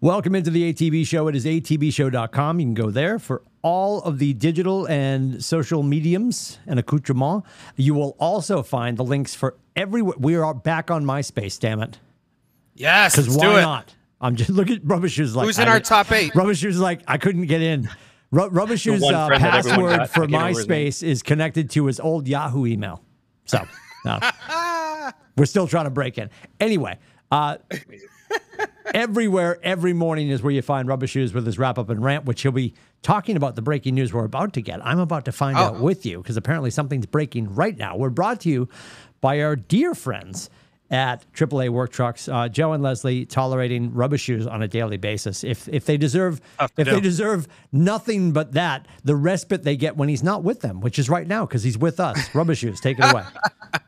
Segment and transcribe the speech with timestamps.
[0.00, 1.26] Welcome into the ATB show.
[1.26, 2.60] It is atbshow.com.
[2.60, 7.44] You can go there for all of the digital and social mediums and accoutrement.
[7.74, 10.02] You will also find the links for every.
[10.02, 11.98] We are back on MySpace, damn it.
[12.74, 13.62] Yes, Because let's why do it.
[13.62, 13.94] not?
[14.20, 16.32] I'm just look at Rubber Shoes like Who's in I- our top eight?
[16.34, 17.88] Rubbish Shoes is like I couldn't get in.
[18.30, 20.86] Ru- Rubber Shoes' uh, friend that everyone password for I can't remember his name.
[20.92, 23.02] MySpace is connected to his old Yahoo email.
[23.46, 23.66] So
[24.04, 24.20] no.
[25.36, 26.30] we're still trying to break in.
[26.60, 26.98] Anyway,
[27.32, 27.56] uh,
[28.94, 32.24] everywhere, every morning is where you find Rubber Shoes with his wrap up and rant,
[32.24, 34.84] which he'll be talking about the breaking news we're about to get.
[34.84, 35.62] I'm about to find Oh.
[35.62, 37.96] out with you because apparently something's breaking right now.
[37.96, 38.68] We're brought to you
[39.20, 40.50] by our dear friends
[40.90, 45.44] at AAA Work Trucks, uh, Joe and Leslie, tolerating rubber shoes on a daily basis.
[45.44, 49.98] If if they deserve to if they deserve nothing but that, the respite they get
[49.98, 52.34] when he's not with them, which is right now because he's with us.
[52.34, 53.22] Rubber shoes, take it away.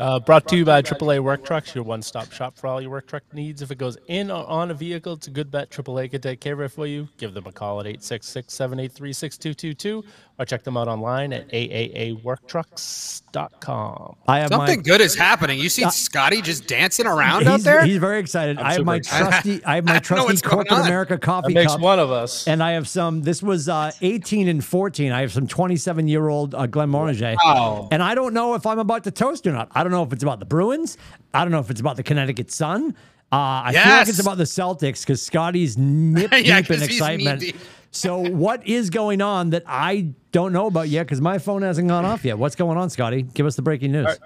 [0.00, 3.06] Uh, brought to you by AAA Work Trucks, your one-stop shop for all your work
[3.06, 3.60] truck needs.
[3.60, 5.68] If it goes in or on a vehicle, it's a good bet.
[5.68, 7.06] AAA could take care of it for you.
[7.18, 10.02] Give them a call at 866-783-6222
[10.38, 14.16] or check them out online at aaaworktrucks.com.
[14.26, 15.58] I have Something my, good is happening.
[15.58, 17.84] You see Scotty just dancing around out there?
[17.84, 18.56] he's very excited.
[18.58, 19.28] I have my excited.
[19.28, 20.86] trusty, I have my I know trusty what's corporate.
[20.86, 21.82] America coffee That makes cup.
[21.82, 22.48] one of us.
[22.48, 23.20] And I have some.
[23.22, 25.12] This was uh, 18 and 14.
[25.12, 27.36] I have some 27 year old uh, Glenmorangie.
[27.44, 27.88] Wow.
[27.92, 29.68] And I don't know if I'm about to toast or not.
[29.72, 30.96] I don't know if it's about the Bruins.
[31.34, 32.94] I don't know if it's about the Connecticut Sun.
[33.32, 36.80] Uh, I feel like it's about the Celtics because Scotty's nip deep Yeah, in 'cause
[36.80, 37.40] he's excitement.
[37.42, 37.60] knee-deep.
[37.92, 41.04] so what is going on that I don't know about yet?
[41.06, 42.38] Because my phone hasn't gone off yet.
[42.38, 43.22] What's going on, Scotty?
[43.22, 44.18] Give us the breaking news.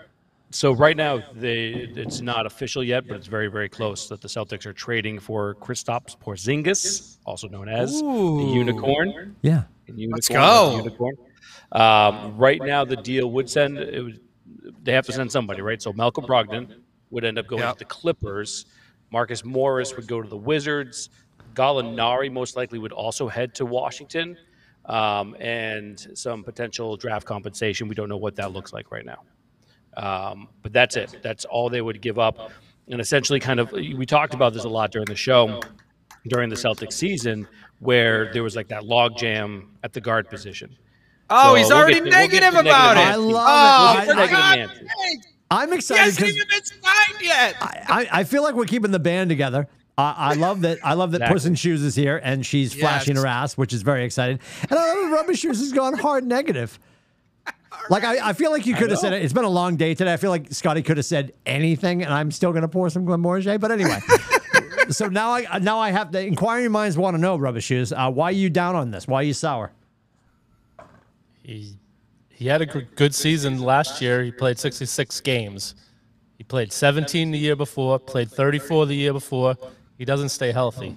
[0.50, 4.28] So right now, they it's not official yet, but it's very, very close that the
[4.28, 9.34] Celtics are trading for Kristaps Porzingis, also known as the Unicorn.
[9.42, 9.64] Yeah.
[9.88, 10.70] Unicorn Let's go.
[10.70, 11.16] the Unicorn.
[11.72, 13.78] Um, right now, the deal would send.
[13.78, 14.20] It would,
[14.82, 15.80] they have to send somebody, right?
[15.80, 17.74] So Malcolm Brogdon would end up going Yep.
[17.74, 18.66] to the Clippers.
[19.10, 21.10] Marcus Morris would go to the Wizards.
[21.54, 24.36] Gallinari most likely would also head to Washington,
[24.86, 27.86] um, and some potential draft compensation.
[27.88, 29.22] We don't know what that looks like right now.
[29.96, 31.20] Um, but that's it.
[31.22, 32.50] That's all they would give up.
[32.88, 35.60] And essentially, kind of, we talked about this a lot during the show,
[36.26, 37.46] during the Celtics season,
[37.78, 40.76] where there was like that log jam at the guard position.
[41.30, 43.00] Oh, So he's we'll already get to- we'll negative about negative it.
[43.00, 43.20] I Nancy.
[43.32, 44.04] love oh, it.
[44.06, 44.74] for I- Negative God's Nancy.
[45.10, 45.20] sake.
[45.50, 47.56] I'm He excited hasn't because even been signed yet.
[47.60, 49.68] I, I feel like we're keeping the band together.
[49.96, 50.78] I, I love that.
[50.82, 51.34] I love that Exactly.
[51.34, 53.22] Puss in Shoes is here and she's flashing Yes.
[53.22, 54.40] her ass, which is very exciting.
[54.68, 56.78] And I love that Rubber Shoes has gone hard negative.
[57.90, 59.22] Like I, I feel like you could have said it.
[59.22, 60.12] It's been a long day today.
[60.12, 63.04] I feel like Scotty could have said anything, and I'm still going to pour some
[63.04, 63.60] Glenmorangie.
[63.60, 63.98] But anyway,
[64.88, 68.10] so now I now I have the inquiring minds want to know, Rubber Shoes, uh,
[68.10, 69.06] why are you down on this?
[69.06, 69.70] Why are you sour?
[71.44, 71.76] He,
[72.30, 74.22] he had a good season last year.
[74.22, 75.74] He played 66 games.
[76.38, 79.56] He played 17 the year before, played 34 the year before.
[79.98, 80.96] He doesn't stay healthy.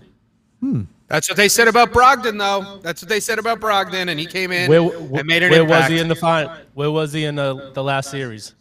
[0.62, 0.84] Hmm.
[1.08, 2.80] That's what they said about Brogdon, though.
[2.80, 5.62] That's what they said about Brogdon, and he came in Where, and made an where
[5.62, 5.84] impact.
[5.84, 6.54] was he in the final?
[6.74, 8.56] Where was he in the, the last series?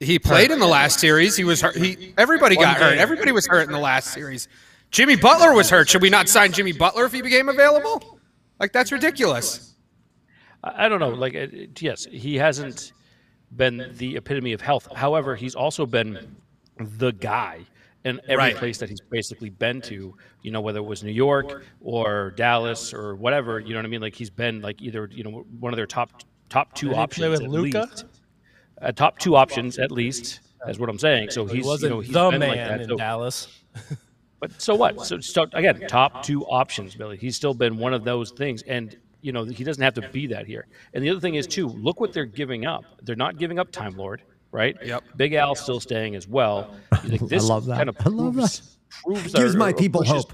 [0.00, 1.36] He played in the last series.
[1.36, 1.74] He was hurt.
[1.74, 2.98] He everybody got hurt.
[2.98, 4.46] Everybody was hurt in the last series.
[4.92, 5.88] Jimmy Butler was hurt.
[5.88, 8.20] Should we not sign Jimmy Butler if he became available?
[8.60, 9.74] Like that's ridiculous.
[10.64, 11.10] I I don't know.
[11.10, 12.92] Like, it- it- yes, he hasn't
[13.56, 14.88] been the epitome of health.
[14.94, 16.36] However, he's also been
[16.78, 17.60] the guy
[18.04, 18.56] in every Right.
[18.56, 20.14] place that he's basically been to.
[20.42, 23.58] You know, whether it was New York or Dallas or whatever.
[23.60, 24.00] You know what I mean?
[24.00, 26.94] Like, he's been like either you know one of their top top two Did he
[26.94, 27.80] play options with at Luka?
[27.90, 28.04] least.
[28.80, 30.40] Uh, top two options at least.
[30.68, 31.30] Is what I'm saying.
[31.30, 32.80] So He he's wasn't you know he's the been man like that.
[32.82, 33.62] in So- Dallas.
[34.40, 35.00] but so what?
[35.06, 37.16] So, so again, top two options, Billy.
[37.16, 40.26] He's still been one of those things, and you know he doesn't have to be
[40.28, 40.66] that here.
[40.94, 42.84] And the other thing is too, look what they're giving up.
[43.02, 44.76] They're not giving up Time Lord, right?
[44.84, 45.04] Yep.
[45.16, 46.74] Big Al's still staying as well.
[47.04, 47.76] Like, this love that.
[47.76, 50.32] Kind of I love proves, proves Gives or- my people pushes, hope.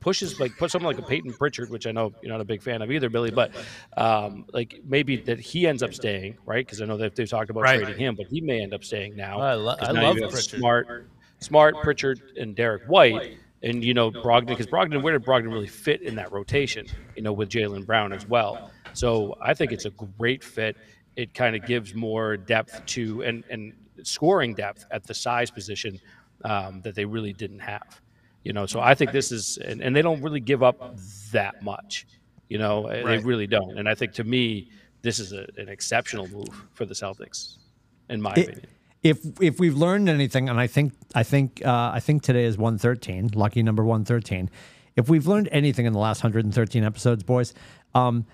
[0.00, 2.62] Pushes like put someone like a Payton Pritchard, which I know you're not a big
[2.62, 3.52] fan of either, Billy, but
[3.98, 6.64] um, like maybe that he ends up staying, right?
[6.64, 7.82] Because I know that they've talked about Right.
[7.82, 9.38] trading him, but he may end up staying now.
[9.40, 10.58] I lo- I now love Pritchard.
[10.58, 11.10] Smart,
[11.40, 15.66] Smart, Pritchard, and Derrick White, and you know Brogdon because Brogdon, where did Brogdon really
[15.66, 16.86] fit in that rotation?
[17.16, 18.70] You know, with Jaylen Brown as well.
[18.92, 20.76] So I think it's a great fit.
[21.16, 23.72] It kind of gives more depth to and and
[24.02, 26.00] scoring depth at the size position
[26.44, 28.00] um, that they really didn't have.
[28.44, 30.96] You know, so I think this is and, and they don't really give up
[31.32, 32.06] that much.
[32.48, 33.78] You know, they really don't.
[33.78, 34.70] And I think to me,
[35.02, 37.58] this is a, an exceptional move for the Celtics,
[38.08, 38.66] in my It- opinion.
[39.02, 42.58] If if we've learned anything, and I think I think uh, I think today is
[42.58, 44.50] one thirteen, lucky number one thirteen.
[44.96, 47.54] If we've learned anything in the last hundred and thirteen episodes, boys,
[47.94, 48.26] um,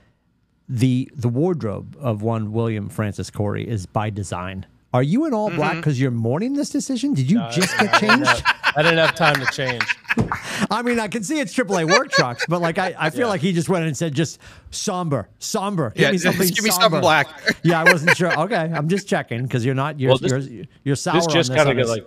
[0.68, 4.66] the the wardrobe of one William Francis Corey is by design.
[4.96, 5.58] Are you in all mm-hmm.
[5.58, 7.12] black because you're mourning this decision?
[7.12, 8.42] Did you just get changed?
[8.76, 9.84] I didn't have time to change.
[10.70, 13.42] I mean, I can see it's AAA work trucks, but like I, I feel like
[13.42, 14.40] he just went in and said just
[14.70, 15.90] somber, somber.
[15.90, 16.40] Give Yeah, me something.
[16.40, 16.84] just give me somber.
[16.84, 17.28] something black.
[17.62, 18.40] yeah, I wasn't sure.
[18.40, 21.50] Okay, I'm just checking because you're not you're Well, this- you're, you're sour this just
[21.50, 21.90] kind of on got this.
[21.90, 22.06] like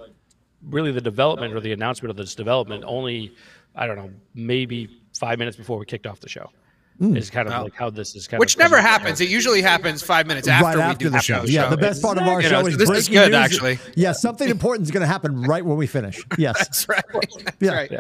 [0.64, 3.36] really the development or the announcement of this development only
[3.76, 6.50] I don't know maybe five minutes before we kicked off the show.
[7.00, 7.16] Hmm.
[7.16, 9.22] Is kind of like how this is kind Which of never happens.
[9.22, 11.44] It usually happens five minutes after right we after do the show.
[11.44, 13.32] the Yeah, the best part of our You show know, is this breaking is good,
[13.32, 13.36] news.
[13.40, 13.80] actually.
[13.96, 16.22] Yeah, something important is going to happen right when we finish.
[16.38, 16.58] Yes.
[16.58, 17.04] That's right.
[17.46, 17.72] That's Yeah.
[17.74, 17.92] right.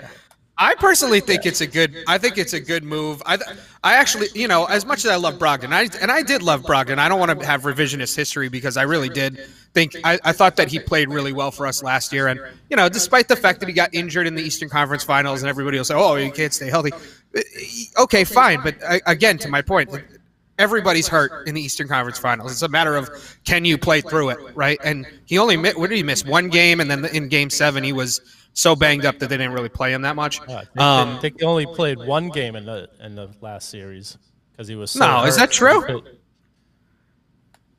[0.61, 1.95] I personally think it's a good.
[2.09, 3.23] I think it's a good move.
[3.25, 3.37] I,
[3.81, 6.63] I actually, you know, as much as I love Brogdon, I and I did love
[6.63, 6.97] Brogdon.
[6.97, 9.39] I don't want to have revisionist history because I really did
[9.73, 9.95] think.
[10.03, 12.89] I, I thought that he played really well for us last year, and you know,
[12.89, 15.85] despite the fact that he got injured in the Eastern Conference Finals, and everybody will
[15.85, 16.91] say, "Oh, he can't stay healthy."
[17.97, 19.89] Okay, fine, but uh, again, to my point,
[20.57, 22.51] everybody's hurt in the Eastern Conference Finals.
[22.51, 23.09] It's a matter of
[23.45, 24.79] can you play through it, right?
[24.83, 26.25] And he only mi- what did he miss?
[26.25, 28.21] One game, and then in Game Seven, he was
[28.53, 30.41] so banged up that they didn't really play him that much.
[30.41, 33.69] I think, Um, I think he only played one game in the in the last
[33.69, 34.17] series
[34.51, 34.91] because he was.
[34.91, 36.03] So No, is that true?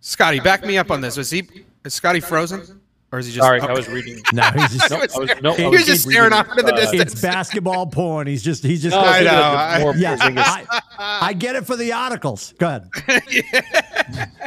[0.00, 1.17] Scotty, back me up on this.
[1.17, 1.49] Was he
[1.85, 2.81] is Scotty frozen,
[3.12, 3.44] or is he just?
[3.44, 4.22] Sorry, oh, I was reading.
[4.32, 4.92] No, he's just.
[4.92, 7.12] I was, no, I was was just reading, staring off into the uh, distance.
[7.12, 8.26] It's basketball porn.
[8.26, 8.62] He's just.
[8.62, 8.94] He's just.
[8.94, 11.92] No, I was I thinking know, of I- yeah, I, I get it for the
[11.92, 12.54] articles.
[12.58, 12.88] Go ahead.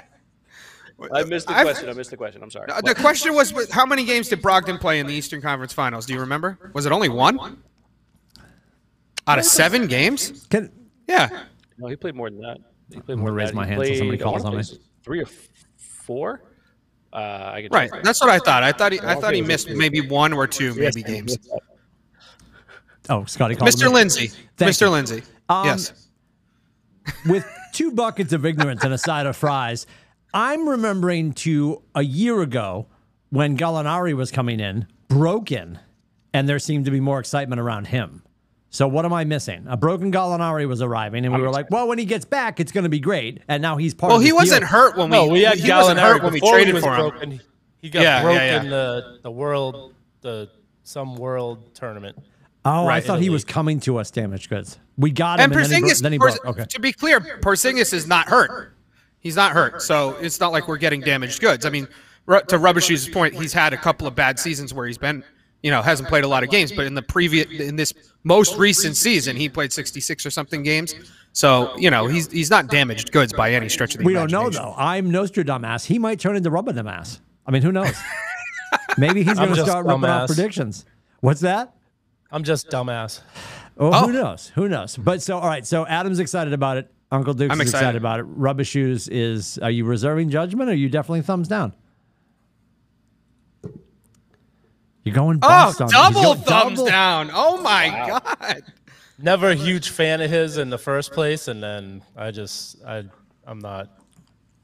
[1.13, 1.89] I missed the I've- question.
[1.89, 2.41] I missed the question.
[2.41, 2.69] I'm sorry.
[2.71, 6.05] Uh, The question was, how many games did Brogdon play in the Eastern Conference Finals?
[6.05, 6.71] Do you remember?
[6.73, 7.61] Was it only one?
[9.27, 10.47] Out of seven games?
[10.49, 10.71] Can,
[11.07, 11.43] Yeah.
[11.77, 12.57] No, he played more than that.
[12.89, 13.55] He played I'm gonna than raise that.
[13.55, 14.63] my He hand so somebody calls on me.
[15.03, 15.25] Three or
[15.77, 16.41] four.
[17.13, 17.91] Uh, I can Right.
[17.91, 18.03] check.
[18.03, 18.63] That's what I thought.
[18.63, 18.99] I thought he.
[18.99, 21.37] I thought he missed maybe one or two Yes, maybe games.
[23.09, 23.87] oh, Scotty called Mr.
[23.87, 23.93] him.
[23.93, 24.31] Lindsay.
[24.57, 24.81] Thank Mr.
[24.81, 24.89] you.
[24.89, 25.23] Lindsay.
[25.49, 26.07] Um, yes.
[27.27, 29.85] with two buckets of ignorance and a side of fries.
[30.33, 32.87] I'm remembering to a year ago
[33.29, 35.77] when Gallinari was coming in, broken,
[36.33, 38.22] and there seemed to be more excitement around him.
[38.73, 39.65] So what am I missing?
[39.69, 42.71] A broken Gallinari was arriving, and we were like, "Well, when he gets back, it's
[42.71, 44.23] going to be great." And now he's part Well, of.
[44.23, 44.69] he this wasn't deal.
[44.69, 45.15] hurt when we.
[45.15, 47.09] No, we had he wasn't Gallinari hurt when we traded he was for him.
[47.11, 47.41] broken.
[47.83, 48.61] He got Yeah, yeah, broke yeah.
[48.63, 50.49] in the the world the
[50.83, 52.17] some world tournament.
[52.65, 54.09] Oh, I thought in he was coming to us.
[54.09, 54.79] Damaged goods.
[54.97, 56.45] We got him, And and, then he, bro- then he broke.
[56.45, 56.65] Okay.
[56.65, 58.73] to be clear, Porzingis is not hurt.
[59.19, 61.65] He's not hurt, so it's not like we're getting damaged goods.
[61.65, 61.87] I mean,
[62.25, 65.23] ru- to Rubbishy's point, he's had a couple of bad seasons where he's been,
[65.63, 66.71] you know, hasn't played a lot of games.
[66.71, 67.93] But in the previous, in this
[68.23, 70.93] most recent season, he played 66 or something games.
[71.31, 74.31] So you know, he's he's not damaged goods by any stretch of the We don't
[74.31, 74.75] know though.
[74.77, 75.85] I'm Nostradamus.
[75.85, 77.19] He might turn into Rubbadamas.
[77.47, 77.95] I mean, who knows?
[78.97, 80.85] Maybe he's going to just start ripping off predictions.
[81.21, 81.73] What's that?
[82.31, 83.21] I'm just dumbass.
[83.77, 84.07] Oh, Oh.
[84.07, 84.51] who knows?
[84.55, 84.95] Who knows?
[84.97, 85.65] But so, all right.
[85.65, 86.91] So Adam's excited about it.
[87.11, 87.97] Uncle Duke's I'm is excited excited.
[87.97, 88.23] about it.
[88.23, 89.57] Rubber Shoes is.
[89.59, 90.69] Are you reserving judgment?
[90.69, 91.73] or Are you definitely thumbs down?
[95.03, 97.29] You're going Oh, bust on double going thumbs double- down!
[97.33, 98.63] Oh my god!
[99.19, 103.03] Never a huge fan of his in the first place, and then I just I
[103.45, 103.89] I'm not.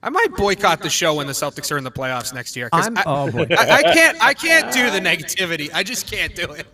[0.02, 2.70] I might boycott the show when the Celtics are in the playoffs next year.
[2.70, 3.48] 'cause I'm- I, oh, boy.
[3.52, 4.24] I, I can't.
[4.24, 5.70] I can't do the negativity.
[5.74, 6.66] I just can't do it.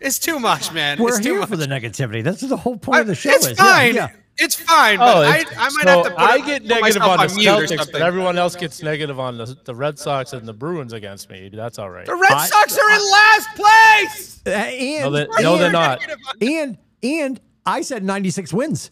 [0.00, 0.98] It's too much, man.
[0.98, 1.50] We're it's too here much.
[1.50, 2.24] for the negativity.
[2.24, 3.30] That's the whole point I- of the show.
[3.30, 3.58] it's is.
[3.58, 3.94] Yeah, fine.
[3.94, 4.08] yeah.
[4.38, 4.98] It's fine.
[4.98, 6.10] But Oh, I, it's- I might so have to.
[6.10, 9.20] Put, I put get negative myself on the mute Celtics, but everyone else gets negative
[9.20, 11.50] on the, the Red Sox and the Bruins against me.
[11.52, 12.06] That's all right.
[12.06, 14.42] The Red I- Sox are in last place.
[14.46, 16.00] Uh, and No, they- We're no, they're not.
[16.40, 18.90] and and I said 96 wins.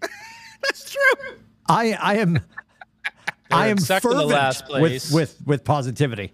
[0.62, 1.36] That's true.
[1.68, 2.40] I I am.
[3.52, 5.10] I am second to fervent last place.
[5.12, 6.32] with with with positivity.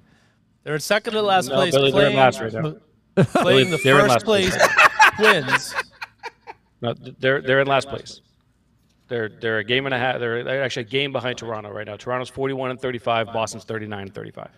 [0.64, 2.76] They're in second to last No, place, Billy, they're in playing, last right now.
[3.42, 4.56] playing the they're in first last place.
[4.56, 5.74] place wins.
[6.80, 8.20] No, they're they're in last place.
[9.08, 10.18] They're they're a game and a half.
[10.18, 11.96] They're, they're actually a game behind Toronto right now.
[11.96, 13.32] Toronto's 41 and 35.
[13.32, 14.48] Boston's 39 and 35.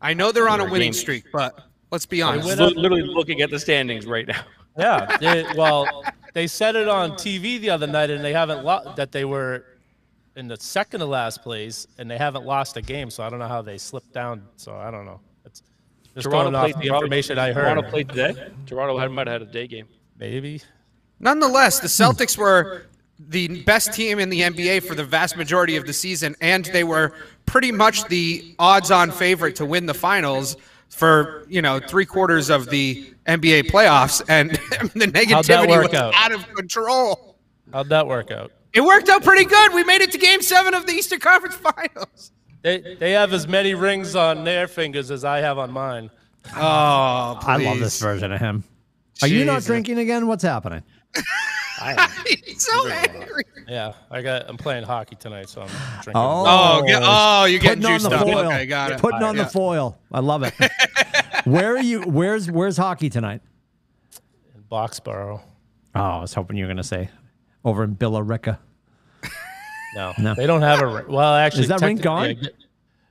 [0.00, 1.58] I know they're on a They're winning game- streak, but
[1.90, 2.46] let's be honest.
[2.48, 4.42] win Li- up- literally looking at the standings right now.
[4.78, 5.18] Yeah.
[5.18, 9.12] They, well, they said it on TV the other night, and they haven't lo- that
[9.12, 9.66] they were
[10.34, 13.10] in the second to last place, and they haven't lost a game.
[13.10, 14.46] So I don't know how they slipped down.
[14.56, 15.20] So I don't know.
[15.44, 15.62] It's
[16.14, 17.64] just going off the Toronto- information I heard.
[17.64, 18.48] Toronto played today.
[18.64, 19.88] Toronto had, might have had a day game.
[20.18, 20.62] Maybe.
[21.22, 22.82] Nonetheless, the Celtics were
[23.28, 26.84] the best team in the NBA for the vast majority of the season, and they
[26.84, 27.14] were
[27.46, 30.56] pretty much the odds-on favorite to win the finals
[30.88, 34.50] for you know three quarters of the NBA playoffs, and
[34.94, 36.12] the negativity was out?
[36.14, 37.36] out of control.
[37.72, 38.52] How'd that work out?
[38.72, 39.72] It worked out pretty good.
[39.74, 42.32] We made it to Game Seven of the Eastern Conference Finals.
[42.62, 46.10] They they have as many rings on their fingers as I have on mine.
[46.56, 48.64] Oh, I love this version of him.
[49.22, 50.26] Are you not drinking again?
[50.26, 50.82] What's happening?
[52.44, 53.42] He's so angry.
[53.68, 54.48] Yeah, I got.
[54.48, 55.68] I'm playing hockey tonight, so I'm
[56.02, 56.12] drinking.
[56.14, 56.44] Oh.
[56.80, 58.22] oh, get, oh, you're getting putting on juiced the up.
[58.22, 58.46] foil.
[58.46, 59.00] Okay, got it.
[59.00, 59.44] Putting on Yeah.
[59.44, 59.98] the foil.
[60.12, 60.54] I love it.
[61.44, 62.02] Where are you?
[62.02, 63.40] Where's Where's hockey tonight?
[64.54, 65.40] In Boxborough.
[65.94, 67.10] Oh, I was hoping you were going to say
[67.64, 68.58] over in Billerica.
[69.94, 70.34] No, No.
[70.34, 71.04] they don't have a.
[71.08, 72.24] Well, actually, Is that rink gone?
[72.24, 72.54] I get-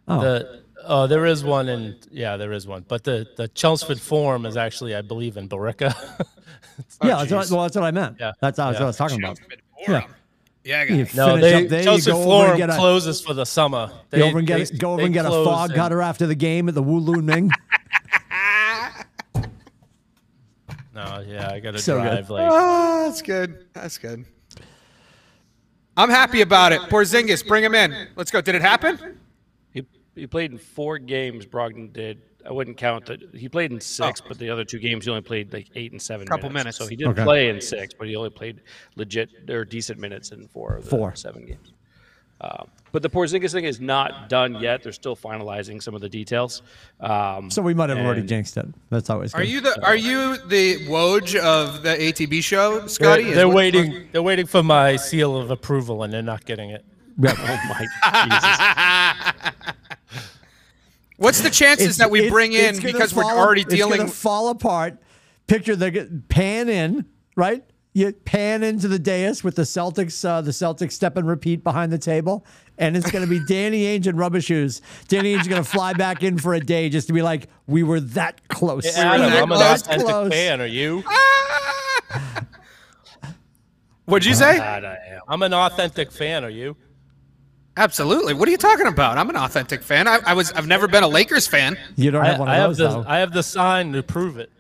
[0.08, 0.60] The oh.
[0.84, 4.58] Oh, there is one in yeah, there is one, but the the Chelmsford Forum is
[4.58, 5.94] actually, I believe, in Billerica.
[7.04, 8.18] yeah, oh, that's what, well, that's what I meant.
[8.20, 8.32] Yeah.
[8.40, 8.80] That's, that's Yeah.
[8.80, 9.40] what I was talking about.
[9.88, 10.04] Yeah.
[10.64, 11.16] Yeah, You guys.
[11.16, 13.90] no, they up there, you Chelmsford go Forum get a, closes for the summer.
[14.12, 16.28] They, go over and get, they- go over and get a fog in- cutter after
[16.28, 17.50] the game at the Wu Lu Ning.
[20.94, 22.04] No, yeah, I got to So good.
[22.04, 23.66] drive like Oh, that's good.
[23.74, 24.26] That's good.
[25.96, 26.82] I'm happy about it.
[26.82, 28.10] Porzingis, bring him in.
[28.16, 28.42] Let's go.
[28.42, 29.20] Did it happen?
[30.16, 31.46] He, he played in four games.
[31.46, 32.22] Brogdon did.
[32.48, 33.20] I wouldn't count that.
[33.36, 36.02] He played in six, but the other two games he only played like eight and
[36.02, 36.28] seven.
[36.28, 36.32] Oh.
[36.32, 36.64] Couple minutes.
[36.66, 36.78] minutes.
[36.80, 37.24] So he didn't Okay.
[37.24, 38.62] play in six, but he only played
[38.96, 41.16] legit or decent minutes in four of the Four.
[41.16, 41.72] seven games.
[42.44, 44.82] Um, but the Porzingis thing is not done yet.
[44.82, 46.64] They're still finalizing some of the details.
[47.00, 48.66] Um, So we might have already jinxed it.
[48.90, 49.42] That's always good.
[49.42, 53.26] Are you the Are you the Woj of the ATB show, Scotty?
[53.26, 54.08] they're, they're what- waiting.
[54.12, 56.84] They're waiting for my seal of approval, and they're not getting it.
[57.20, 57.36] Yeah.
[57.38, 59.76] oh my Jesus.
[61.22, 64.00] What's the chances that we it's- bring in it's gonna because we're already dealing?
[64.00, 64.98] gonna fall apart.
[65.46, 67.64] Picture the pan in, right?
[67.94, 71.92] You pan into the dais with the Celtics, uh, the Celtics step and repeat behind
[71.92, 72.44] the table,
[72.78, 74.82] and it's going to be Danny Ainge and Rubber Shoes.
[75.10, 77.50] Danny Ainge is going to fly back in for a day just to be like,
[77.68, 78.86] "We were that close.
[78.96, 80.30] Hey, Adam, that I'm an close.
[80.34, 80.60] fan.
[80.62, 81.04] Are you?
[84.06, 84.58] What'd you say?
[84.58, 84.98] God,
[85.28, 86.44] I'm an authentic fan.
[86.44, 86.76] Are you?
[87.78, 88.34] Absolutely.
[88.34, 89.18] What are you talking about?
[89.18, 90.08] I'm an authentic fan.
[90.08, 90.52] I, I was.
[90.52, 91.78] I've never been a Lakers fan.
[91.96, 93.10] You don't have one I of have those the though.
[93.10, 94.52] I have the sign to prove it.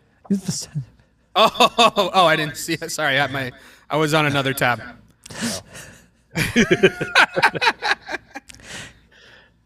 [1.35, 2.91] Oh, oh, oh, I didn't see it.
[2.91, 3.51] Sorry, I had my.
[3.89, 4.81] I was on another tab.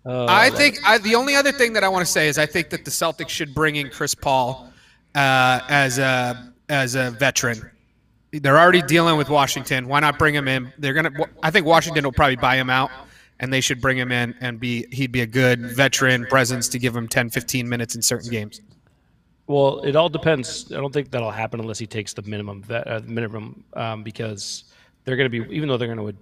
[0.07, 2.69] I think I, the only other thing that I want to say is I think
[2.69, 4.71] that the Celtics should bring in Chris Paul
[5.15, 7.69] uh, as a as a veteran.
[8.31, 9.87] They're already dealing with Washington.
[9.87, 10.71] Why not bring him in?
[10.77, 11.11] They're gonna.
[11.41, 12.91] I think Washington will probably buy him out,
[13.39, 14.85] and they should bring him in and be.
[14.91, 18.61] He'd be a good veteran presence to give him 10, 15 minutes in certain games.
[19.47, 20.71] Well, it all depends.
[20.71, 24.63] I don't think that'll happen unless he takes the minimum vet, uh, minimum um, because
[25.03, 26.17] they're going to be even though they're going to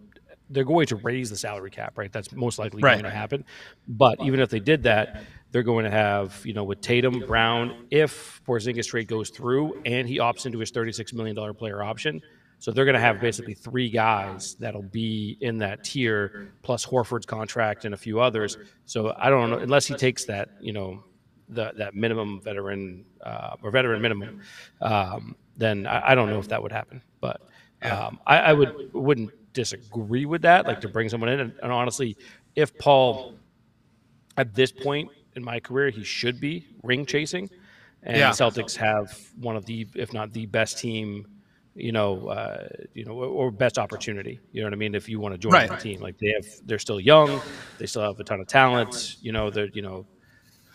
[0.49, 2.11] they're going to raise the salary cap, right?
[2.11, 2.95] That's most likely Right.
[2.95, 3.45] going to happen.
[3.87, 7.85] But even if they did that, they're going to have you know with Tatum, Brown,
[7.91, 12.21] if Porzingis trade goes through and he opts into his thirty-six million dollar player option.
[12.63, 17.25] So they're going to have basically three guys that'll be in that tier, plus Horford's
[17.25, 18.55] contract and a few others.
[18.85, 21.03] So I don't know unless he takes that, you know,
[21.49, 24.39] the, that minimum veteran uh, or veteran minimum,
[24.79, 27.01] um, then I, I don't know if that would happen.
[27.19, 27.41] But
[27.81, 31.41] um, I, I would wouldn't disagree with that, like to bring someone in.
[31.41, 32.15] And, and honestly,
[32.55, 33.35] if Paul
[34.37, 37.49] at this point in my career, he should be ring chasing,
[38.03, 38.31] and Yeah.
[38.31, 41.27] the Celtics have one of the, if not the best team.
[41.75, 44.39] You know, uh, you know, or, or best opportunity.
[44.51, 44.93] You know what I mean?
[44.93, 45.69] If you want to join Right.
[45.69, 47.41] the team, like they have, they're still young,
[47.79, 49.15] they still have a ton of talent.
[49.21, 50.05] You know, they're, you know,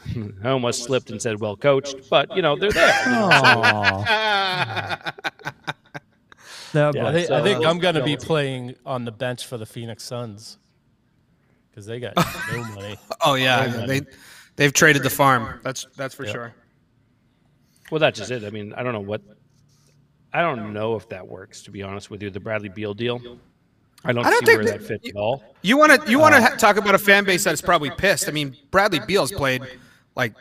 [0.45, 3.05] I almost slipped and said well coached, but you know they're there.
[3.07, 5.13] you know, Aw.
[6.75, 9.13] No, Yeah, I but- think, I think So- I'm going to be playing on the
[9.13, 10.59] bench for the Phoenix Suns
[11.71, 12.15] because they got
[12.53, 12.99] no money.
[13.25, 14.03] Oh yeah, they
[14.57, 15.61] they've traded the farm.
[15.63, 16.55] That's that's for sure.
[17.91, 18.45] Well, that's just it.
[18.45, 19.23] I mean, I don't know what.
[20.33, 21.63] I don't know if that works.
[21.63, 23.21] To be honest with you, the Bradley Beal deal.
[24.05, 25.43] I don't, I don't see think where that- that fits at all.
[25.63, 27.61] You want to you want to um, ha- talk about a fan base that is
[27.63, 28.29] probably pissed.
[28.29, 29.63] I mean, Bradley Beal's played
[30.15, 30.35] like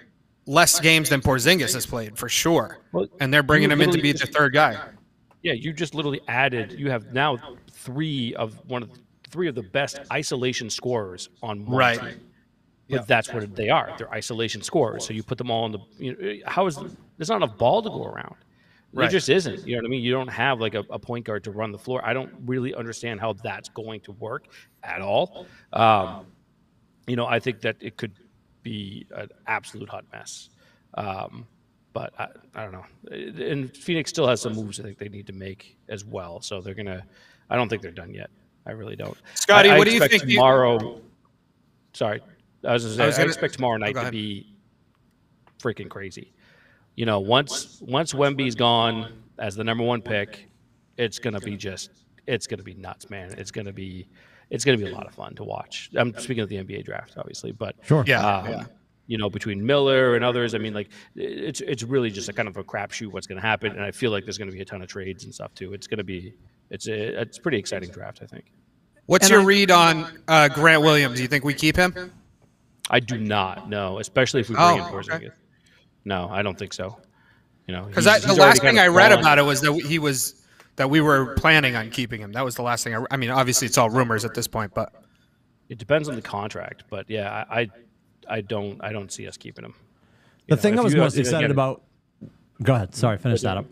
[0.46, 4.02] less games than Porzingis has played for sure, Well, and they're bringing him in to
[4.02, 4.78] be the third guy.
[5.42, 6.74] Yeah, you just literally added.
[6.78, 7.38] You have now
[7.72, 8.92] three of one of
[9.30, 12.00] three of the best isolation scorers on one Right.
[12.00, 12.22] team.
[12.90, 13.94] But that's what they are.
[13.98, 15.06] They're isolation scorers.
[15.06, 15.80] So you put them all in the.
[15.98, 16.78] You know, how is
[17.18, 18.36] there's not enough ball to go around.
[19.04, 19.12] Right.
[19.12, 19.68] just isn't.
[19.68, 20.04] You know what I mean?
[20.04, 22.02] You don't have like a, a point guard to run the floor.
[22.04, 24.48] I don't really understand how that's going to work
[24.84, 25.46] at all.
[25.74, 26.26] Um,
[27.08, 28.14] you know, I think that it could
[28.64, 30.50] be an absolute hot mess.
[30.96, 31.46] Um,
[31.94, 32.86] but I, I don't know.
[33.46, 36.42] And Phoenix still has some moves I think they need to make as well.
[36.42, 37.04] So they're gonna.
[37.50, 38.30] I don't think they're done yet.
[38.66, 39.18] I really don't.
[39.36, 41.02] Scotty, I- I what do you think you- Tomorrow.
[41.94, 42.22] Sorry,
[42.64, 44.54] I was, gonna say, I, was gonna- expect tomorrow night go to be
[45.60, 46.34] freaking crazy.
[46.98, 50.50] You know, once once Wemby's gone as the number one pick,
[50.98, 51.92] it's gonna be just
[52.26, 53.34] it's gonna be nuts, man.
[53.38, 54.08] It's gonna be
[54.50, 55.90] it's gonna be a lot of fun to watch.
[55.96, 58.04] I'm speaking of the NBA draft, obviously, but Sure.
[58.08, 58.66] Yeah, um, yeah.
[59.06, 62.48] you know, between Miller and others, I mean, like it's it's really just a kind
[62.48, 64.62] of a crapshoot what's going to happen, and I feel like there's going to be
[64.62, 65.74] a ton of trades and stuff too.
[65.74, 66.34] It's going to be
[66.72, 68.46] it's a it's a pretty exciting draft, I think.
[69.06, 71.18] What's And your I- read on uh, Grant Williams?
[71.18, 72.12] Do you think we keep him?
[72.90, 75.30] I do not know, especially if we bring Oh, in okay.
[76.08, 76.28] Porzingis.
[76.28, 76.98] No, I don't think so.
[77.68, 80.36] You know, Because the last thing I read about it was that he was
[80.78, 82.32] that we were planning on keeping him.
[82.34, 82.96] That was the last thing.
[82.96, 84.94] I, I mean, obviously it's all rumors at this point, but
[85.70, 87.68] It depends on the contract, but yeah, I, I,
[88.30, 89.74] I don't, I don't see us keeping him.
[90.48, 91.82] The know, thing I was you- most again- excited about.
[92.64, 92.96] Go ahead.
[92.96, 93.66] Sorry, finish that up.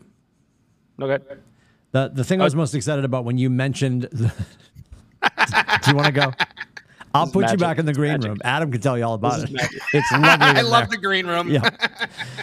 [0.97, 1.23] No, good.
[1.91, 4.03] The the thing I was uh, most excited about when you mentioned.
[4.11, 4.27] The,
[5.83, 6.31] do you want to go?
[7.15, 8.29] I'll put you back in the green Magic.
[8.29, 8.37] room.
[8.43, 9.49] Adam can tell you all about it.
[9.93, 10.27] It's lovely.
[10.45, 10.97] I love there.
[10.97, 11.49] the green room.
[11.49, 11.69] Yeah.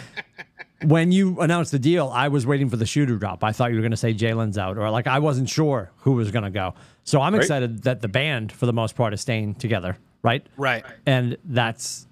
[0.83, 3.43] when you announced the deal, I was waiting for the shoe to drop.
[3.43, 6.13] I thought you were going to say Jaylen's out, or like I wasn't sure who
[6.13, 6.73] was going to go.
[7.03, 10.45] So I'm excited that the band, for the most part, is staying together, right?
[10.57, 10.83] Right.
[11.05, 12.07] And that's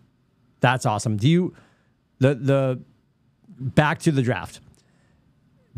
[0.59, 1.17] that's awesome.
[1.17, 1.55] Do you
[2.19, 2.79] the the
[3.59, 4.59] back to the draft?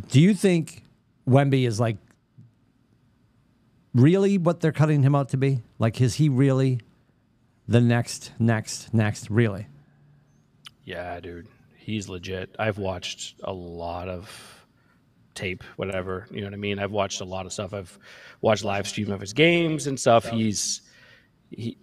[0.10, 0.84] Do you think
[1.28, 1.98] Wemby is like
[3.94, 5.62] really what they're cutting him out to be?
[5.84, 6.80] Like, is he really
[7.68, 9.30] the next, next, next?
[9.30, 9.68] Really?
[10.86, 12.56] Yeah, dude, he's legit.
[12.58, 14.66] I've watched a lot of
[15.36, 16.26] tape, whatever.
[16.32, 16.80] You know what I mean?
[16.80, 17.74] I've watched a lot of stuff.
[17.74, 18.00] I've
[18.40, 20.26] watched live stream of his games and stuff.
[20.30, 20.84] He's
[21.52, 21.78] he.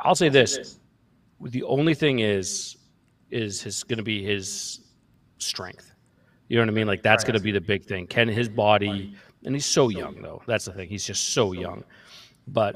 [0.00, 0.80] I'll say this:
[1.40, 2.76] the only thing is,
[3.30, 4.80] is his going to be his
[5.38, 5.92] strength.
[6.48, 6.88] You know what I mean?
[6.88, 8.08] Like that's going to be the big thing.
[8.08, 9.14] Can his body?
[9.44, 10.42] And he's so young, though.
[10.48, 10.88] That's the thing.
[10.88, 11.84] He's just so young.
[12.48, 12.74] But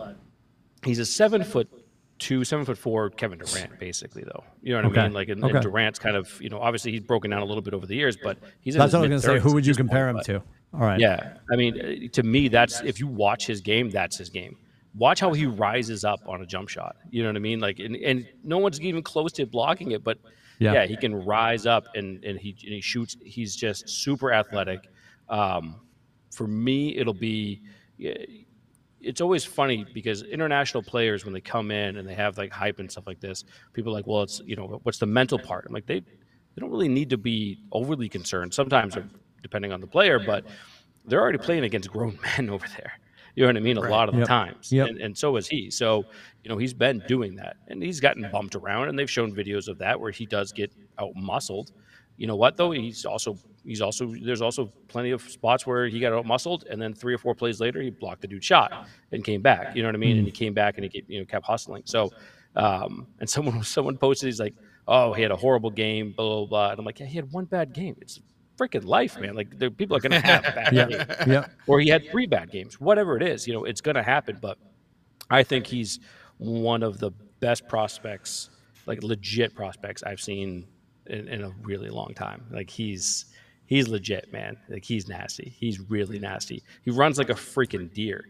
[0.85, 1.69] he's a seven foot
[2.19, 4.45] two, seven foot four Kevin Durant, basically, though.
[4.63, 5.01] You know what Okay.
[5.01, 5.13] I mean?
[5.13, 5.55] Like, and, Okay.
[5.55, 7.97] and Durant's kind of, you know, obviously he's broken down a little bit over the
[7.97, 9.39] years, but he's That's what I was going to say.
[9.41, 10.37] Who would you compare him point, to?
[10.75, 11.01] All right.
[11.01, 14.57] yeah, I mean, to me, that's if you watch his game, that's his game.
[14.95, 16.97] Watch how he rises up on a jump shot.
[17.11, 17.59] You know what I mean?
[17.61, 20.19] Like, and, and no one's even close to blocking it, but
[20.61, 20.75] Yeah.
[20.75, 23.17] yeah, he can rise up and and he and he shoots.
[23.25, 24.89] He's just super athletic.
[25.29, 25.77] Um,
[26.31, 27.63] for me, it'll be.
[29.03, 32.79] It's always funny because international players, when they come in and they have like hype
[32.81, 35.65] and stuff like this, people are like, well, it's you know, what's the mental part?
[35.69, 38.55] I'm like, they they don't really need to be overly concerned.
[38.55, 38.97] Sometimes,
[39.43, 40.45] depending on the player, but
[41.05, 42.93] they're already playing against grown men over there.
[43.35, 43.77] You know what I mean?
[43.79, 44.29] A lot of the Yep.
[44.29, 44.89] times, Yep.
[44.89, 45.71] and, and so is he.
[45.71, 46.07] So,
[46.45, 49.69] you know, he's been doing that, and he's gotten bumped around, and they've shown videos
[49.69, 51.71] of that where he does get out muscled.
[52.17, 52.73] You know what though?
[52.73, 56.81] He's also he's also there's also plenty of spots where he got out muscled, and
[56.81, 59.75] then three or four plays later, he blocked the dude shot and came back.
[59.77, 60.17] You know what I mean?
[60.19, 61.83] And he came back and he kept, you know kept hustling.
[61.87, 62.11] So,
[62.57, 64.55] um, and someone someone posted, he's like,
[64.89, 66.71] "Oh, he had a horrible game," blah blah blah.
[66.71, 67.97] And I'm like, "Yeah, he had one bad game.
[68.01, 68.21] It's
[68.59, 69.35] freaking life, man.
[69.35, 70.87] Like, there, people are gonna have bad Yeah.
[70.87, 71.47] games." Yeah.
[71.67, 74.39] or he had three bad games, whatever it is, you know, it's going to happen.
[74.41, 74.59] But
[75.31, 76.01] I think he's
[76.39, 78.51] one of the best prospects,
[78.87, 80.67] like legit prospects I've seen
[81.07, 82.45] in, in a really long time.
[82.51, 83.27] Like he's
[83.73, 84.57] he's legit, man.
[84.69, 85.53] Like he's nasty.
[85.59, 86.63] He's really nasty.
[86.85, 88.25] He runs like a freaking deer.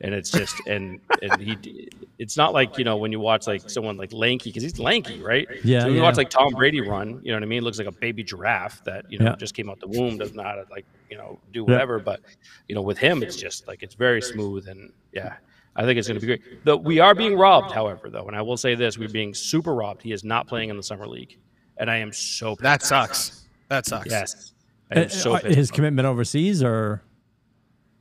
[0.00, 3.68] And it's just and and he it's not like you know when you watch like
[3.68, 6.06] someone like lanky because he's lanky right Yeah, so when you yeah.
[6.06, 8.84] watch like Tom Brady run you know what I mean looks like a baby giraffe
[8.84, 9.36] that you know Yeah.
[9.36, 12.20] just came out the womb doesn't know how to like you know do whatever but
[12.68, 15.34] you know with him it's just like it's very smooth and yeah
[15.74, 16.64] I think it's going to be great.
[16.64, 19.72] Though we are being robbed, however, though, and I will say this: we're being super
[19.76, 20.02] robbed.
[20.02, 21.38] He is not playing in the summer league,
[21.76, 22.62] and I am so pissed.
[22.64, 23.46] That sucks.
[23.68, 24.10] That sucks.
[24.10, 24.54] yes.
[24.90, 25.54] I am so Uh, pissed.
[25.56, 27.02] His commitment overseas, or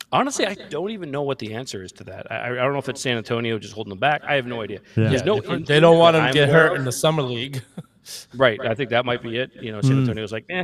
[0.10, 2.32] Honestly, I don't even know what the answer is to that.
[2.32, 4.22] I, I don't know if it's San Antonio just holding him back.
[4.26, 4.80] I have no idea.
[4.96, 5.10] Yeah.
[5.10, 5.42] There's no.
[5.42, 6.78] They- they don't want him to get hurt of.
[6.80, 7.62] in the summer league.
[8.34, 8.58] Right.
[8.66, 9.52] I think that might be it.
[9.60, 9.88] You know, Hmm.
[9.88, 10.64] San Antonio's like, eh,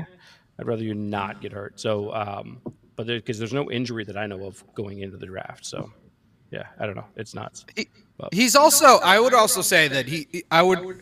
[0.58, 1.78] I'd rather you not get hurt.
[1.78, 2.62] So, um,
[2.96, 5.66] but because there's no injury that I know of going into the draft.
[5.66, 5.92] So,
[6.52, 7.04] yeah, I don't know.
[7.18, 7.66] It's nuts.
[8.32, 9.00] He's also.
[9.04, 10.46] I would also say that he.
[10.52, 11.02] I would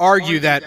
[0.00, 0.64] argue that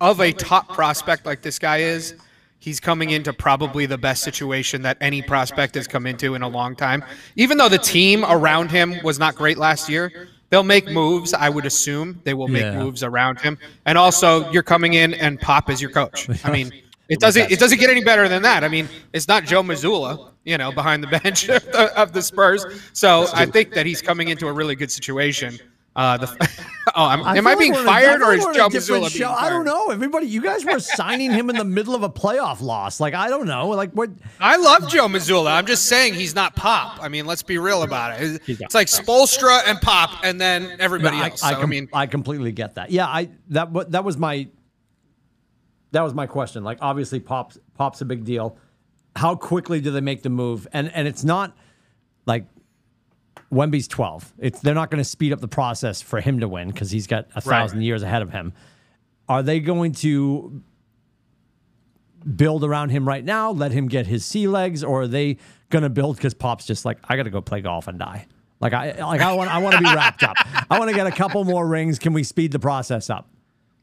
[0.00, 2.16] of a top prospect like this guy is,
[2.60, 6.48] he's coming into probably the best situation that any prospect has come into in a
[6.48, 7.04] long time.
[7.34, 11.34] Even though the team around him was not great last year, they'll make moves.
[11.34, 12.78] I would assume they will make Yeah.
[12.78, 13.58] moves around him.
[13.86, 16.28] And also, you're coming in and Pop is your coach.
[16.44, 16.70] I mean.
[17.12, 17.50] It doesn't.
[17.50, 18.62] It doesn't get any better than that.
[18.62, 22.22] I mean, it's not Joe Mazzulla, you know, behind the bench of the, of the
[22.22, 22.64] Spurs.
[22.92, 25.58] So I think that he's coming into a really good situation.
[25.96, 26.26] Uh, the,
[26.94, 28.56] oh, I'm, am I being like we're in a- fired or is like we're in
[28.56, 29.28] a Joe Mazzulla being show.
[29.28, 29.44] fired?
[29.46, 29.88] I don't know.
[29.90, 33.00] Everybody, you guys were signing him in the middle of a playoff loss.
[33.00, 33.68] Like I don't know.
[33.70, 34.10] Like what?
[34.38, 35.50] I love Joe Mazzulla.
[35.52, 37.02] I'm just saying he's not Pop.
[37.02, 38.40] I mean, let's be real about it.
[38.44, 38.60] He's.
[38.60, 41.42] It's like Spoelstra and Pop, and then everybody I, else.
[41.42, 42.90] I, So, I com- mean, I completely get that.
[42.90, 44.48] Yeah, I that that was my
[45.90, 46.62] that was my question.
[46.62, 48.56] Like obviously, pops pops a big deal.
[49.16, 50.68] How quickly do they make the move?
[50.72, 51.56] And and it's not
[52.26, 52.46] like
[53.50, 54.32] Wemby's 12.
[54.38, 57.06] It's they're not going to speed up the process for him to win because he's
[57.06, 58.52] got a thousand years ahead of him.
[59.28, 60.62] Are they going to
[62.36, 65.38] build around him right now, let him get his sea legs, or are they
[65.70, 68.26] going to build because Pop's just like I got to go play golf and die?
[68.60, 70.36] Like I like I want I want to be wrapped up.
[70.70, 71.98] I want to get a couple more rings.
[71.98, 73.28] Can we speed the process up?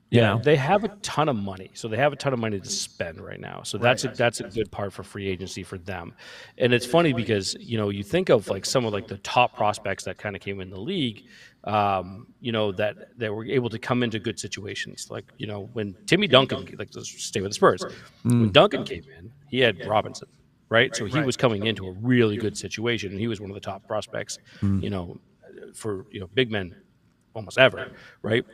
[0.10, 0.42] Yeah, know?
[0.42, 3.20] they have a ton of money, so they have a ton of money to spend
[3.20, 3.64] right now.
[3.64, 6.14] So that's a, that's a good part for free agency for them.
[6.58, 9.56] And it's funny because you know you think of like some of like the top
[9.56, 11.26] prospects that kind of came in the league,
[11.66, 15.08] um, you know that that were able to come into good situations.
[15.10, 17.84] Like you know when Timmy Duncan, like let's stay with the Spurs,
[18.24, 20.30] when Duncan came in, he had Robinson,
[20.70, 20.96] right?
[20.96, 23.62] So he was coming into a really good situation, and he was one of the
[23.62, 25.20] top prospects, you know,
[25.74, 26.78] for you know big men
[27.34, 27.92] almost ever,
[28.22, 28.46] right?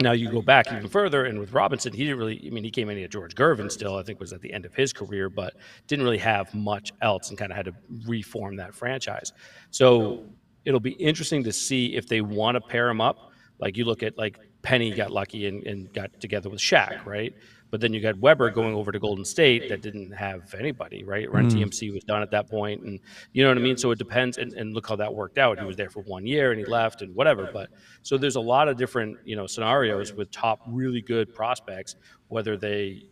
[0.00, 2.42] Now you go back even further, and with Robinson, he didn't really.
[2.46, 3.96] I mean, he came in at George Gervin still.
[3.96, 5.54] I think was at the end of his career, but
[5.86, 7.74] didn't really have much else, and kind of had to
[8.06, 9.32] reform that franchise.
[9.70, 10.24] So
[10.66, 13.32] it'll be interesting to see if they want to pair him up.
[13.58, 17.32] Like you look at like Penny got lucky and, and got together with Shaq, right?
[17.70, 21.30] But then you got Webber going over to Golden State that didn't have anybody, right?
[21.30, 21.64] Run mm.
[21.64, 23.00] TMC was done at that point, and
[23.32, 23.76] you know what I mean.
[23.76, 25.58] So it depends, and, and look how that worked out.
[25.58, 27.50] He was there for one year and he left and whatever.
[27.52, 27.70] But
[28.02, 31.96] so there's a lot of different you know scenarios with top really good prospects,
[32.28, 33.08] whether they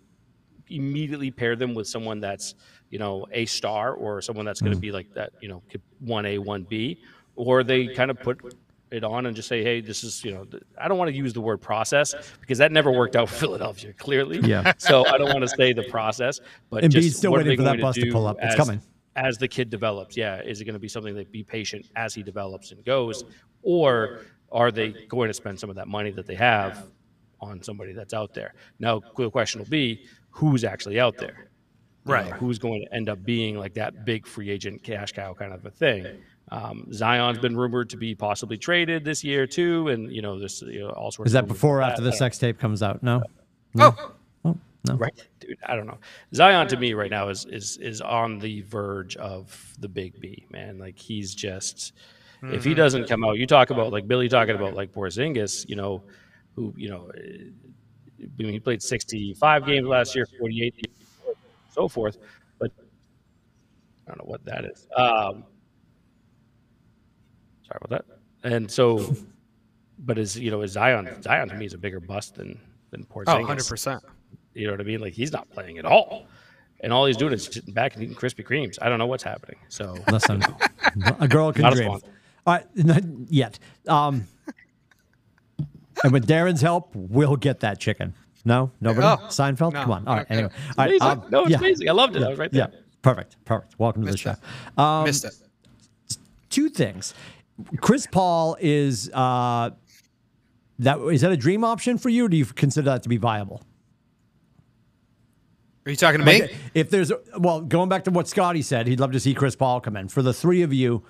[0.68, 2.54] immediately pair them with someone that's
[2.90, 4.82] you know a star or someone that's going to mm.
[4.82, 5.62] be like that you know
[5.98, 7.00] one A one B,
[7.36, 8.40] or they kind of put
[8.90, 10.46] it on and just say, hey, this is you know
[10.78, 13.92] I don't want to use the word process because that never worked out for Philadelphia
[13.94, 14.38] clearly.
[14.40, 14.72] Yeah.
[14.78, 17.50] So I don't want to say the process, but Embiid's just still what are waiting
[17.52, 18.36] they for that going bus to do pull up.
[18.40, 18.80] It's as- coming.
[19.16, 20.16] as the kid develops.
[20.16, 23.24] Yeah, is it going to be something that be patient as he develops and goes,
[23.62, 24.20] or
[24.52, 26.86] are they going to spend some of that money that they have
[27.40, 28.54] on somebody that's out there?
[28.78, 31.48] Now, the question will be, who's actually out there?
[32.06, 32.32] You know, Right.
[32.32, 35.64] who's going to end up being like that big free agent cash cow kind of
[35.64, 36.06] a thing?
[36.50, 40.62] Um, Zion's been rumored to be possibly traded this year too, and you know this
[40.62, 41.20] you know, all sorts.
[41.20, 42.10] Of is that before or after that.
[42.10, 43.02] the sex tape comes out?
[43.02, 43.22] No.
[43.78, 44.12] Oh,
[44.86, 44.96] No.
[44.96, 45.56] Right, dude.
[45.64, 45.96] I don't know.
[46.34, 50.44] Zion to me right now is is is on the verge of the big B,
[50.50, 50.78] man.
[50.78, 51.94] Like he's just
[52.52, 55.76] if he doesn't come out, you talk about like Billy talking about like Porzingis, you
[55.76, 56.02] know,
[56.54, 57.44] who you know, eh,
[58.22, 60.86] I mean, he played 65 games last year, 48,
[61.70, 62.18] so forth.
[62.58, 62.70] But
[64.06, 64.86] I don't know what that is.
[64.96, 65.44] Um,
[67.74, 68.52] sorry about that.
[68.52, 69.14] And so,
[69.98, 72.60] but is you know, is Zion Zion to me is a bigger bust than
[72.90, 73.46] than oh, Porzingis.
[73.46, 74.00] 100%.
[74.54, 75.00] You know what I mean?
[75.00, 76.26] Like he's not playing at all.
[76.80, 78.78] And all he's doing is sitting back and eating Krispy Kremes.
[78.82, 79.56] I don't know what's happening.
[79.68, 80.44] So Listen,
[81.18, 81.88] a girl can Not dream.
[81.88, 82.06] sponsor.
[82.46, 83.58] All right, not yet.
[83.88, 84.26] Um,
[86.02, 88.12] and with Darren's help, we'll get that chicken.
[88.44, 89.06] No, nobody.
[89.06, 89.72] Oh, Seinfeld.
[89.72, 89.80] no.
[89.82, 90.06] Come on.
[90.06, 90.26] All right.
[90.26, 90.34] Okay.
[90.34, 90.52] Anyway.
[90.52, 90.88] All right.
[90.90, 91.08] amazing.
[91.08, 91.88] um, no, it's yeah, amazing.
[91.88, 92.22] I loved it.
[92.22, 92.66] I was right Yeah.
[93.00, 93.42] Perfect.
[93.46, 93.78] Perfect.
[93.78, 94.32] Welcome to the Missed show.
[94.32, 94.78] it.
[94.78, 96.18] Um, Missed it.
[96.50, 97.14] two things.
[97.80, 99.70] Chris Paul is uh,
[100.80, 102.26] that is that a dream option for you?
[102.26, 103.62] Or do you consider that to be viable?
[105.86, 106.48] Are you talking to me?
[106.72, 109.80] If there's well, going back to what Scotty said, he'd love to see Chris Paul
[109.80, 110.08] come in.
[110.08, 111.04] For the three of you,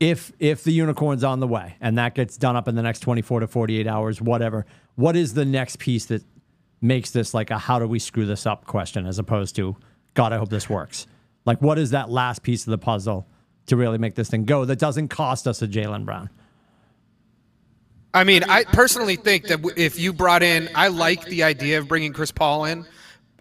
[0.00, 3.00] if if the unicorn's on the way and that gets done up in the next
[3.00, 6.24] 24 to 48 hours, whatever, what is the next piece that
[6.80, 9.76] makes this like a how do we screw this up question as opposed to
[10.14, 11.06] God, I hope this works?
[11.44, 13.28] Like what is that last piece of the puzzle
[13.66, 16.30] to really make this thing go that doesn't cost us a Jaylen Brown?
[18.14, 21.88] I mean, I personally think that if you brought in, I like the idea of
[21.88, 22.84] bringing Chris Paul in,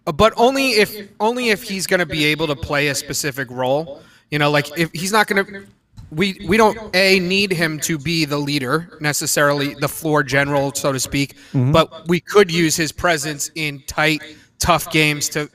[0.08, 3.52] uh, but only if only if he's going to be able to play a specific
[3.52, 4.02] role.
[4.30, 5.66] You know, like if he's not going to,
[6.10, 10.94] we we don't a need him to be the leader necessarily, the floor general, so
[10.94, 11.36] to speak.
[11.54, 14.22] But we could use his presence in tight,
[14.60, 15.50] tough games to,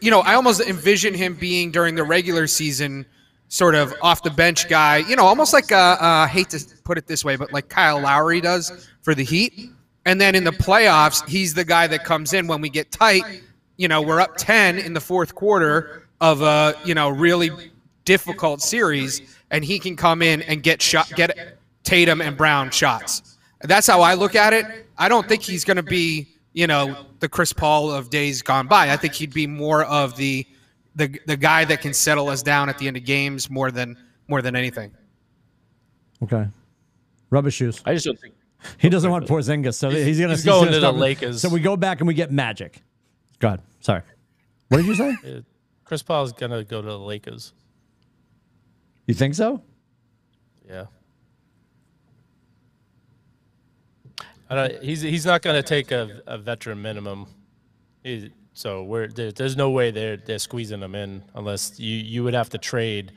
[0.00, 3.04] you know, I almost envision him being during the regular season
[3.48, 6.98] sort of off the bench guy, you know, almost like uh, uh, hate to put
[6.98, 9.70] it this way, but like Kyle Lowry does for the Heat.
[10.04, 13.42] And then in the playoffs, he's the guy that comes in when we get tight.
[13.76, 17.50] You know, we're up 10 in the fourth quarter of a, you know, really
[18.04, 23.36] difficult series, and he can come in and get shot, get Tatum and Brown shots.
[23.62, 24.86] That's how I look at it.
[24.96, 28.66] I don't think he's going to be, you know, the Chris Paul of days gone
[28.66, 28.92] by.
[28.92, 30.46] I think he'd be more of the
[30.96, 33.96] the the guy that can settle us down at the end of games more than
[34.26, 34.92] more than anything.
[36.22, 36.48] Okay.
[37.30, 37.80] Rubber shoes.
[37.84, 38.34] I just don't think.
[38.78, 41.40] He doesn't want Porzingis, so he's gonna he's he's going gonna to the Lakers.
[41.40, 42.82] So we go back and we get Magic.
[43.38, 43.62] Go ahead.
[43.80, 44.02] Sorry.
[44.68, 45.16] What did you say?
[45.24, 45.40] Uh,
[45.84, 47.52] Chris Paul's gonna go to the Lakers.
[49.06, 49.62] You think so?
[50.68, 50.86] Yeah.
[54.48, 57.26] I don't, he's he's not going to take a, a veteran minimum.
[58.02, 62.24] He, so we're there, there's no way they're they're squeezing them in unless you you
[62.24, 63.12] would have to trade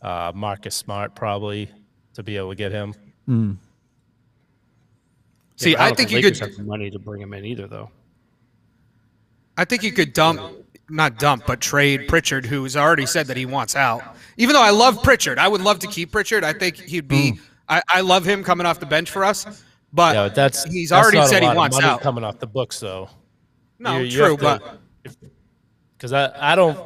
[0.00, 1.70] uh, Marcus Smart probably
[2.14, 2.94] to be able to get him.
[5.56, 7.44] See, but I don't think you Lakers could have the money to bring him in
[7.44, 7.90] either, though.
[9.58, 10.40] I think you could dump,
[10.88, 14.02] not dump, but trade Pritchard, who's already said that he wants out.
[14.38, 16.42] Even though I love Pritchard, I would love to keep Pritchard.
[16.42, 17.38] I think he'd be.
[17.68, 19.62] I, I love him coming off the bench for us.
[19.92, 21.86] But Yeah, but that's he's that's already not a said he lot of wants money
[21.86, 22.00] out.
[22.00, 23.10] coming off the books though.
[23.80, 24.80] No, You- you true, to- but
[25.96, 26.78] because I, I don't.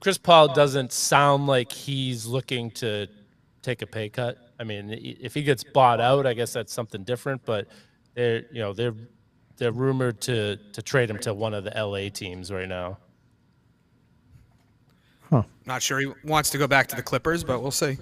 [0.00, 3.08] Chris Paul doesn't sound like he's looking to
[3.62, 4.36] take a pay cut.
[4.60, 7.44] I mean, if he gets bought out, I guess that's something different.
[7.46, 7.68] But
[8.14, 8.94] they're you know they're
[9.56, 12.98] they're rumored to to trade him to one of the LA teams right now.
[15.30, 15.42] Huh.
[15.64, 17.96] not sure he wants to go back to the Clippers, but we'll see.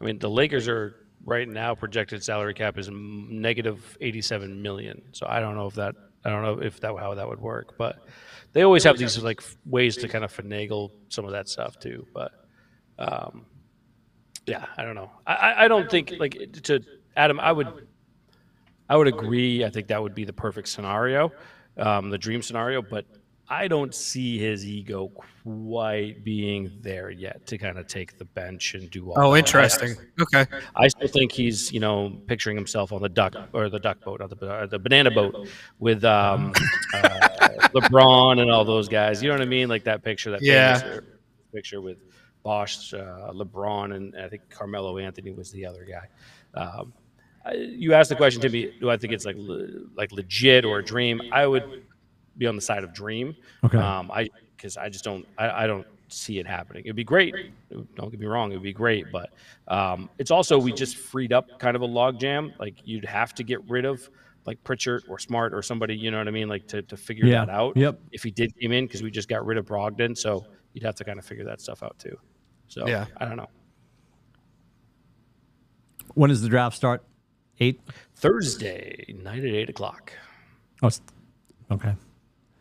[0.00, 5.00] I mean, the Lakers are right now projected salary cap is negative 87 million.
[5.12, 5.94] So I don't know if that
[6.28, 8.06] I don't know if that how that would work, but
[8.52, 12.06] they always have these like ways to kind of finagle some of that stuff too.
[12.12, 12.32] But
[12.98, 13.46] um,
[14.46, 15.10] yeah, I don't know.
[15.26, 16.80] I, I- don't think like to
[17.16, 17.40] Adam.
[17.40, 17.86] I would
[18.88, 19.64] I would agree.
[19.64, 21.32] I think that would be the perfect scenario,
[21.76, 22.80] um, the dream scenario.
[22.82, 23.06] But
[23.50, 25.10] I don't see his ego
[25.42, 29.14] quite being there yet to kind of take the bench and do all.
[29.16, 29.38] Oh, that.
[29.38, 29.96] interesting.
[30.20, 30.44] Okay.
[30.76, 34.20] I still think he's, you know, picturing himself on the duck or the duck boat,
[34.20, 36.52] not the uh, the banana boat with um,
[36.94, 37.00] uh,
[37.74, 39.22] LeBron and all those guys.
[39.22, 39.68] You know what I mean?
[39.68, 40.78] Like that picture, that Yeah.
[40.78, 41.00] famous
[41.54, 41.98] picture with
[42.42, 46.08] Bosh, uh, LeBron, and I think Carmelo Anthony was the other guy.
[46.60, 46.92] Um,
[47.54, 50.80] you asked the question to me, do I think it's like le- like legit or
[50.80, 51.20] a dream?
[51.32, 51.84] I would
[52.38, 53.34] be on the side of dream.
[53.64, 53.78] Okay.
[53.78, 56.82] Um, I because I just don't I, I don't see it happening.
[56.84, 57.34] It'd be great.
[57.70, 59.30] Don't get me wrong, it would be great, but
[59.68, 62.58] um, it's also we just freed up kind of a logjam.
[62.58, 64.08] Like you'd have to get rid of
[64.46, 67.26] like Pritchard or Smart or somebody, you know what I mean, like to, to figure
[67.26, 67.44] Yeah.
[67.44, 67.76] that out.
[67.76, 68.00] Yep.
[68.12, 70.94] If he did come in because we just got rid of Brogdon, so you'd have
[70.94, 72.16] to kind of figure that stuff out too.
[72.68, 73.04] So Yeah.
[73.18, 73.48] I don't know.
[76.14, 77.04] When does the draft start?
[77.60, 77.80] Eight.
[78.14, 80.12] Thursday night at eight o'clock.
[80.82, 80.90] Oh,
[81.70, 81.94] okay.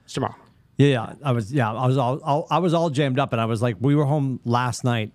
[0.08, 0.36] It's tomorrow.
[0.78, 1.13] Yeah, yeah.
[1.22, 3.62] I was yeah, I was all, all I was all jammed up and I was
[3.62, 5.12] like we were home last night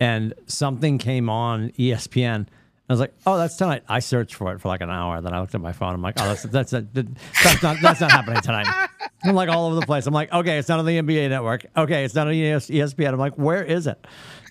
[0.00, 2.46] and something came on ESPN.
[2.88, 5.34] I was like, "Oh, that's tonight." I searched for it for like an hour, then
[5.34, 5.92] I looked at my phone.
[5.92, 8.88] I'm like, "Oh, that's that's that's not that's not happening tonight."
[9.24, 10.06] I'm like all over the place.
[10.06, 11.66] I'm like, "Okay, it's not on the NBA network.
[11.76, 14.06] Okay, it's not on ESPN." I'm like, "Where is it?"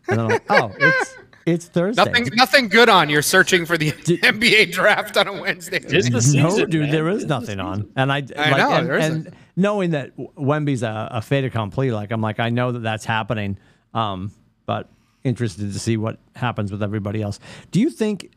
[0.07, 1.15] And then I'm like, "Oh, it's
[1.47, 3.09] it's Thursday." Nothing, nothing good on.
[3.09, 5.79] You're searching for the NBA draft on a Wednesday.
[5.83, 6.91] It's the no, dude, man.
[6.91, 7.91] there is nothing on.
[7.95, 9.27] And I, I like, know, and, there isn't.
[9.27, 13.05] and knowing that Wemby's a, a fait accompli, like I'm like, I know that that's
[13.05, 13.57] happening.
[13.93, 14.31] Um,
[14.65, 14.89] but
[15.23, 17.39] interested to see what happens with everybody else.
[17.71, 18.31] Do you think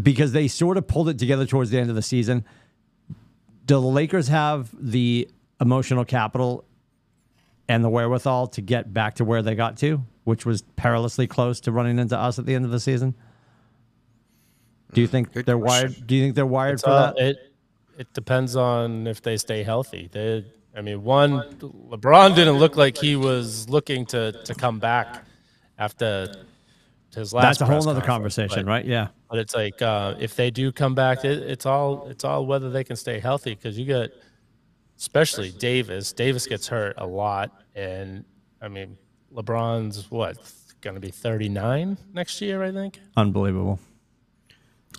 [0.00, 2.44] because they sort of pulled it together towards the end of the season,
[3.66, 5.28] do the Lakers have the
[5.60, 6.64] emotional capital
[7.68, 11.60] and the wherewithal to get back to where they got to, which was perilously close
[11.60, 13.14] to running into us at the end of the season?
[14.92, 15.90] Do you think Good they're question.
[15.92, 16.06] wired?
[16.06, 17.18] Do you think they're wired It's for all- that?
[17.18, 17.36] it
[17.98, 20.08] it depends on if they stay healthy.
[20.10, 20.44] They,
[20.76, 25.24] I mean, one LeBron didn't look like he was looking to to come back
[25.78, 26.32] after
[27.14, 27.58] his last.
[27.58, 28.84] That's a whole other conversation, but- right?
[28.84, 29.08] Yeah.
[29.28, 32.70] But it's like uh, if they do come back, it, it's all it's all whether
[32.70, 34.10] they can stay healthy because you get,
[34.98, 36.12] especially Davis.
[36.12, 38.24] Davis gets hurt a lot, and
[38.60, 38.96] I mean
[39.32, 40.36] LeBron's what
[40.80, 42.98] going to be 39 next year, I think.
[43.16, 43.78] Unbelievable.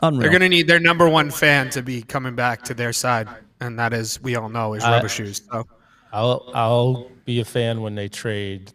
[0.01, 0.21] Unreal.
[0.21, 3.27] They're going to need their number one fan to be coming back to their side,
[3.59, 5.41] and that is we all know is Rubber Shoes.
[5.51, 5.65] So
[6.11, 8.71] I'll I'll be a fan when they trade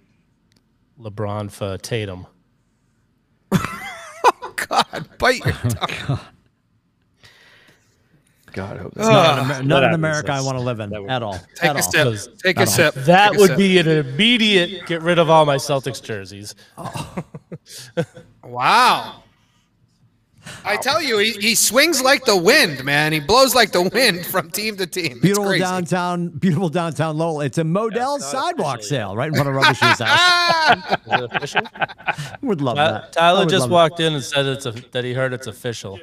[1.01, 2.27] LeBron for Tatum.
[4.43, 6.21] Oh God, bite your oh, tongue.
[8.53, 9.95] God, I hope not an, Amer- not an happens.
[9.95, 11.39] America I want to live in would- at all.
[11.55, 12.17] Take at a all.
[12.17, 12.39] sip.
[12.39, 12.95] Take a That'll- sip.
[13.05, 13.59] That Take would sip.
[13.59, 16.55] be an immediate get rid of all my Celtics jerseys.
[18.43, 19.23] Wow.
[20.67, 23.13] I tell you, he, he swings like the wind, man.
[23.13, 25.13] He blows like the wind from team to team.
[25.13, 25.61] It's Beautiful crazy.
[25.65, 27.41] downtown, beautiful downtown Lowell.
[27.43, 31.01] It's a Modell it's not sidewalk official sale right in front of Rubber Shoes House.
[31.07, 31.61] Is it official?
[32.43, 33.13] Would love Ty- that.
[33.13, 35.99] Tyler would just love walked in and said it's a, that he heard it's official.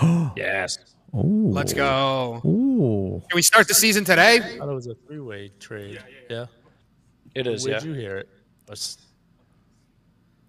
[0.36, 0.78] Yes.
[1.14, 1.50] Ooh.
[1.52, 2.40] Let's go.
[2.46, 3.22] Ooh.
[3.28, 4.36] Can we start the season today?
[4.36, 6.02] I thought it was a three-way trade.
[6.30, 6.46] Yeah.
[7.34, 7.88] It is, Where'd yeah.
[7.88, 8.28] you hear it?
[8.68, 8.96] Was-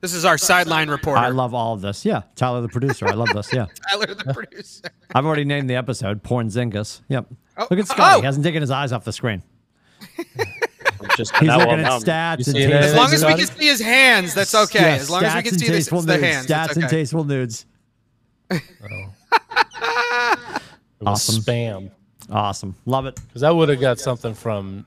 [0.03, 2.05] This is our sideline reporter, I love all of this.
[2.05, 2.23] Yeah.
[2.35, 3.07] Tyler, the producer.
[3.07, 3.53] I love this.
[3.53, 3.67] Yeah.
[3.89, 4.89] Tyler, the producer.
[5.15, 6.99] I've already named the episode Porn Zingus.
[7.07, 7.27] Yep.
[7.57, 8.15] Oh, Look at Scotty.
[8.17, 8.19] oh.
[8.19, 9.41] He hasn't taken his eyes off the screen.
[11.15, 12.73] Just He's looking at stats and seeing?
[12.73, 14.81] As long as we can see his hands, that's okay.
[14.81, 16.23] Yeah, as long as we can see the, tasteful the nudes.
[16.25, 17.65] hands, Stats it's and tasteful nudes.
[18.51, 18.61] It
[21.05, 21.41] Awesome.
[21.43, 21.91] spam.
[22.29, 22.75] Awesome.
[22.85, 23.15] Love it.
[23.27, 24.85] Because I would have got something from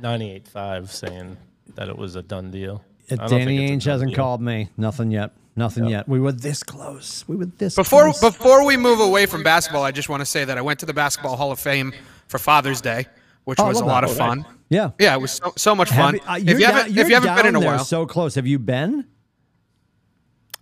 [0.00, 1.36] 98.5 saying
[1.76, 2.82] that it was a done deal.
[3.10, 4.16] I Danny think Ainge hasn't deal.
[4.16, 4.70] called me.
[4.76, 5.32] Nothing yet.
[5.54, 6.06] Nothing yet.
[6.08, 7.24] We were this close.
[7.26, 8.20] We were this Before close.
[8.20, 10.86] before we move away from basketball, I just want to say that I went to
[10.86, 11.94] the Basketball Hall of Fame
[12.28, 13.06] for Father's Day,
[13.44, 14.10] which Oh, was a lot that.
[14.10, 14.44] of fun.
[14.68, 14.90] yeah.
[14.98, 16.14] Yeah, it was so, so much fun.
[16.16, 17.74] you- uh, if you're you down- haven't you're if you haven't been in a down
[17.76, 18.34] while, so close.
[18.34, 19.06] Have you been?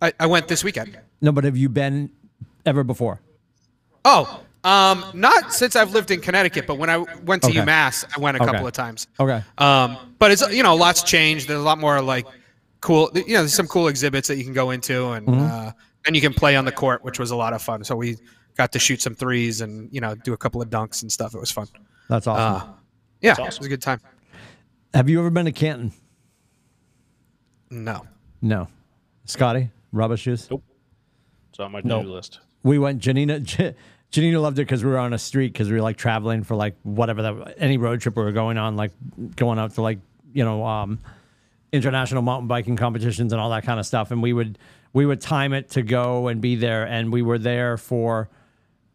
[0.00, 0.98] I, I went this weekend.
[1.20, 2.10] No, but have you been
[2.66, 3.20] ever before?
[4.04, 7.60] Oh, um, not since I've lived in Connecticut, but when I went to Okay.
[7.60, 8.50] UMass, I went a Okay.
[8.52, 9.06] couple of times.
[9.20, 9.42] Okay.
[9.58, 11.48] Um, but it's you know, lots changed.
[11.48, 12.26] There's a lot more like
[12.80, 13.10] cool.
[13.14, 15.40] You know, there's some cool exhibits that you can go into, and Mm-hmm.
[15.68, 15.72] uh,
[16.06, 17.82] and you can play on the court, which was a lot of fun.
[17.84, 18.16] So we
[18.56, 21.34] got to shoot some threes and you know do a couple of dunks and stuff.
[21.34, 21.66] It was fun.
[22.08, 22.68] That's awesome.
[22.70, 22.72] Uh,
[23.22, 24.00] yeah, it was a good time.
[24.92, 25.92] Have you ever been to Canton?
[27.70, 28.06] No.
[28.42, 28.68] No.
[29.24, 30.48] Scotty, rubber shoes.
[30.50, 30.62] Nope.
[31.50, 32.06] It's on my to-do Nope.
[32.06, 32.40] list.
[32.62, 32.98] We went.
[33.00, 33.40] Janina.
[34.14, 36.54] Janina loved it because we were on a street because we were like traveling for
[36.54, 38.92] like whatever that any road trip we were going on, like
[39.34, 39.98] going out to like
[40.32, 41.00] you know um,
[41.72, 44.12] international mountain biking competitions and all that kind of stuff.
[44.12, 44.56] And we would
[44.92, 48.30] we would time it to go and be there, and we were there for.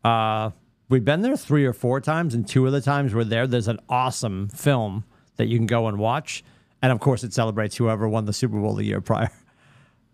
[0.06, 0.52] Uh,
[0.88, 3.46] we've been there three or four times, and two of the times we're there.
[3.46, 5.04] There's an awesome film
[5.36, 6.46] that you can go and watch,
[6.82, 9.32] and of course it celebrates whoever won the Super Bowl the year prior.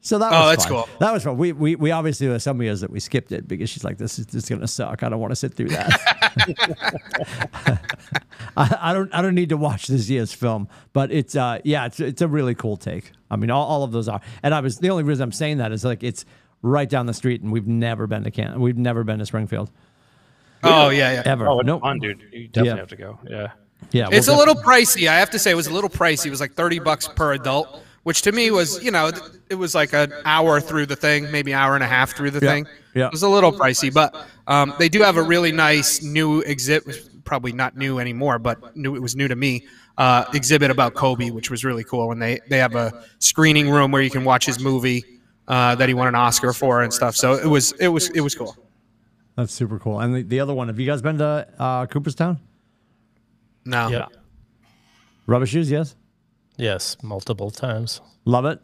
[0.05, 0.73] So that Oh, was that's fun.
[0.73, 0.89] cool.
[0.99, 1.35] That was fun.
[1.35, 3.97] We, we we obviously there were some years that we skipped it because she's like,
[3.97, 5.01] this is this is gonna suck.
[5.01, 5.99] I don't want to sit through that.
[8.57, 10.67] I, I don't I don't need to watch this year's film.
[10.93, 13.11] But it's uh yeah, it's it's a really cool take.
[13.31, 14.21] I mean, all, all of those are.
[14.43, 16.23] And I was the only reason I'm saying that is like it's
[16.61, 18.61] right down the street, and we've never been to Canton.
[18.61, 19.71] We've never been to Springfield
[20.63, 21.21] Oh yeah, yeah.
[21.25, 21.47] ever.
[21.47, 21.81] Oh, no, nope.
[21.81, 22.21] fun, dude.
[22.31, 22.75] You definitely Yeah.
[22.77, 23.19] have to go.
[23.27, 23.51] Yeah.
[23.91, 25.07] Yeah, It's a we'll little pricey.
[25.07, 26.27] I have to say, it was a little pricey.
[26.27, 29.11] It was like thirty bucks per adult, which to me was, you know,
[29.49, 32.29] it was like an hour through the thing, maybe an hour and a half through
[32.29, 32.67] the Yeah, thing.
[32.93, 33.07] yeah.
[33.07, 34.15] It was a little pricey, but
[34.45, 37.09] um, they do have a really nice new exhibit.
[37.25, 38.95] Probably not new anymore, but new.
[38.95, 39.65] It was new to me.
[39.97, 42.11] Uh, exhibit about Kobe, which was really cool.
[42.11, 45.03] And they they have a screening room where you can watch his movie
[45.47, 47.15] uh, that he won an Oscar for and stuff.
[47.15, 48.55] So it was it was it was cool.
[49.35, 49.99] That's super cool.
[49.99, 52.39] And the, the other one, have you guys been to uh, Cooperstown?
[53.65, 53.87] No.
[53.89, 54.13] Yep.
[55.25, 55.95] Rubber shoes, yes.
[56.57, 58.01] Yes, multiple times.
[58.25, 58.59] Love it.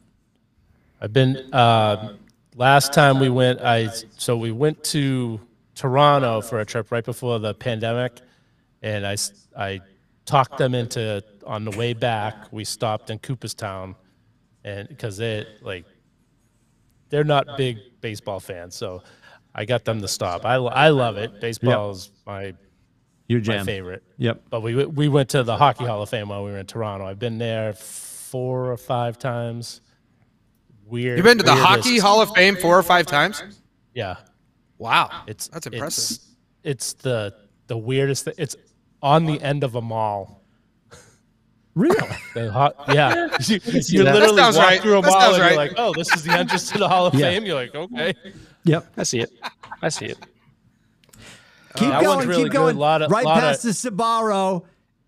[1.02, 2.14] I've been uh,
[2.56, 3.62] last time we went.
[3.62, 5.40] I so we went to
[5.76, 8.20] Toronto for a trip right before the pandemic,
[8.82, 9.18] and I
[9.58, 9.82] I
[10.26, 12.52] talked them into on the way back.
[12.52, 13.96] We stopped in Cooperstown,
[14.64, 15.86] and because they like
[17.10, 19.04] they're not big baseball fans, so
[19.54, 20.46] I got them to stop.
[20.46, 21.42] I I love it.
[21.42, 22.54] Baseball is my
[23.32, 24.04] Your my favorite.
[24.18, 24.44] Yep.
[24.50, 27.06] But we we went to the Hockey Hall of Fame while we were in Toronto.
[27.06, 29.82] I've been there four or five times.
[30.86, 31.18] Weird.
[31.18, 33.42] You've been to the weirdest- Hockey Hall of Fame four or five times.
[33.94, 34.16] Yeah,
[34.78, 36.18] Wow, it's that's impressive.
[36.18, 36.28] It's,
[36.64, 37.34] it's the
[37.68, 38.26] the weirdest.
[38.26, 38.34] Thing.
[38.38, 38.56] It's
[39.02, 40.44] on the end of a mall.
[41.76, 41.98] Really?
[42.34, 44.14] The ho- yeah, you, you that.
[44.14, 44.82] literally That walk right.
[44.82, 45.48] through a That mall and right.
[45.50, 47.30] you're like, oh, this is the entrance to the Hall of Yeah.
[47.30, 47.46] Fame.
[47.46, 48.14] You're like, okay.
[48.64, 48.88] yep.
[48.98, 49.32] I see it.
[49.82, 50.18] I see it.
[51.76, 52.78] Keep That one's going, really keep going.
[52.78, 54.64] Lot of- right lot past of- the Sbarro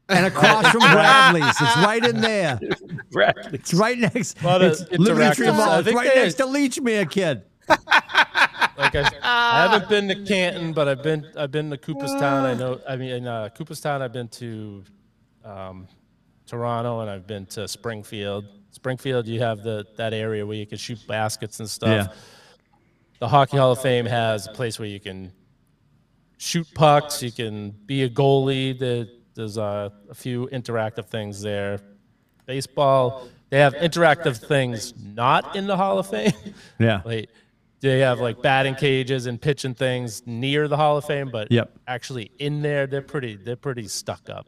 [0.09, 1.49] and across from Bradlees.
[1.49, 2.59] It's right in there.
[3.13, 3.35] Right.
[3.53, 4.43] It's right next.
[4.43, 5.79] Lot of it's Liberty Tree Mall.
[5.79, 7.43] It's right they- next to Lechmere, kid.
[8.75, 12.45] Like I, I haven't been to Canton, but I've been I've been to Cooperstown.
[12.45, 12.79] I know.
[12.89, 14.83] I mean, in uh, Cooperstown, I've been to
[15.45, 15.87] um,
[16.47, 18.45] Toronto, and I've been to Springfield.
[18.71, 22.07] Springfield, you have the that area where you can shoot baskets and stuff.
[22.07, 22.13] Yeah.
[23.19, 25.31] The Hockey Hall of Fame has a place where you can
[26.43, 27.23] shoot pucks.
[27.23, 28.77] You can be a goalie.
[28.77, 31.79] There, there's uh, a few interactive things there.
[32.45, 36.33] Baseball, they have interactive things not in the Hall of Fame.
[36.79, 37.01] Yeah.
[37.05, 37.29] like
[37.79, 41.71] they have like batting cages and pitching things near the Hall of Fame, but Yep.
[41.87, 44.47] actually in there they're pretty they're pretty stuck up.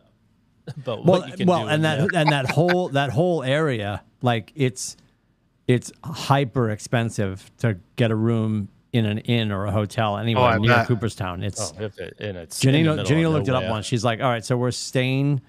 [0.83, 2.21] But Well, what you can well, do and that there.
[2.21, 4.97] and that whole that whole area, like it's
[5.67, 10.57] it's hyper expensive to get a room in an inn or a hotel anywhere I
[10.57, 10.87] near bet.
[10.87, 11.43] Cooperstown.
[11.43, 13.85] It's Oh, if it, and it's in the Janina, Janina looked it up once.
[13.85, 15.41] She's like, all right, so we're staying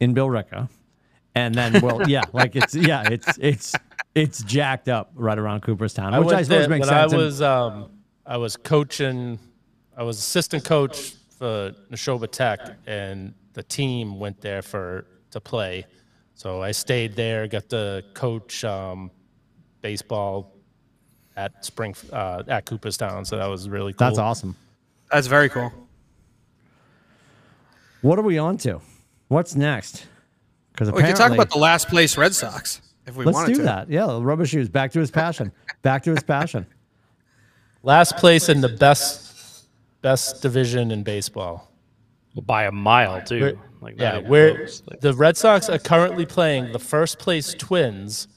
[0.00, 0.68] in Billerica.
[1.34, 3.74] And then, well, yeah, like it's, yeah, it's, it's,
[4.14, 7.12] it's jacked up right around Cooperstown, I which went I suppose there makes when sense.
[7.12, 7.90] I And- was um,
[8.24, 9.38] I was coaching,
[9.96, 15.86] I was assistant coach for Nashoba Tech, and the team went there for to play.
[16.34, 19.10] So I stayed there, got to coach um,
[19.80, 20.51] baseball
[21.36, 23.24] at Spring uh, at Cooperstown.
[23.24, 24.06] So that was really cool.
[24.06, 24.56] that's awesome.
[25.10, 25.72] That's very cool.
[28.00, 28.80] What are we on to?
[29.28, 30.06] What's next?
[30.72, 33.38] Because We could talk about the last place Red Sox if we want to.
[33.40, 33.62] Let's wanted do to.
[33.64, 33.90] that.
[33.90, 34.68] Yeah, rubber shoes.
[34.68, 35.52] Back to his passion.
[35.82, 36.66] Back to his passion.
[37.84, 39.66] Last place in the best
[40.02, 41.68] best division in baseball.
[42.46, 43.40] By a mile too.
[43.40, 44.68] We're- Like not yeah, where
[45.00, 48.28] the Red Sox are currently playing the first place Twins,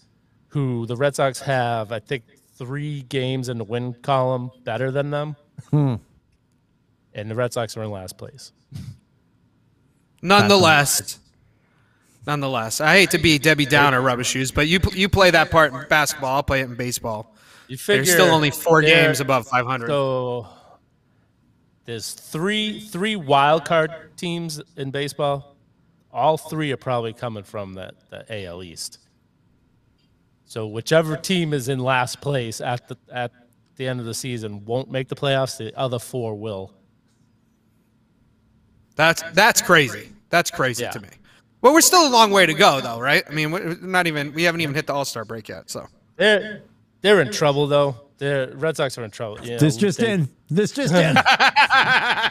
[0.47, 2.23] who the Red Sox have, I think,
[2.57, 5.35] three games in the win column better than them.
[5.69, 5.95] Hmm.
[7.13, 8.51] And the Red Sox are in last place.
[10.21, 11.19] Nonetheless,
[12.25, 15.73] nonetheless, I hate to be Debbie Downer, rubber shoes, but you you play that part
[15.73, 16.35] in basketball.
[16.35, 17.35] I'll play it in baseball.
[17.67, 19.87] You figure There's still only four games above 500.
[19.87, 20.47] So
[21.85, 25.55] there's three three wild card teams in baseball.
[26.11, 28.99] All three are probably coming from the, the AL East.
[30.45, 33.31] So whichever team is in last place at the at
[33.77, 35.57] the end of the season won't make the playoffs.
[35.57, 36.71] The other four will.
[38.95, 40.09] That's that's crazy.
[40.29, 40.91] That's crazy Yeah.
[40.91, 41.09] to me.
[41.61, 43.23] Well, we're still a long way to go, though, right?
[43.27, 45.69] I mean, we're not even we haven't even hit the All Star break yet.
[45.69, 46.61] So They're
[47.01, 47.95] they're in trouble though.
[48.17, 49.41] The Red Sox are in trouble.
[49.41, 50.29] You know, This just they, in.
[50.49, 51.17] This just in.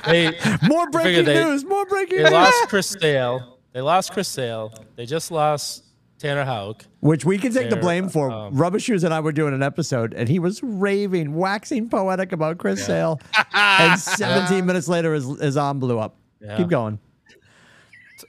[0.07, 0.33] They,
[0.69, 1.65] More breaking they- news.
[1.65, 2.31] More breaking they news.
[2.31, 3.59] They lost Chris Sale.
[3.73, 4.73] They lost Chris Sale.
[4.97, 5.85] They just lost
[6.19, 6.85] Tanner Houck.
[7.01, 8.31] Which we can take the blame for.
[8.31, 12.33] um, Rubber Shoes and I were doing an episode, and he was raving, waxing poetic
[12.33, 13.21] about Chris Sale.
[13.55, 16.17] and 17 minutes later, his, his arm blew up.
[16.41, 16.57] Yeah.
[16.57, 16.99] Keep going.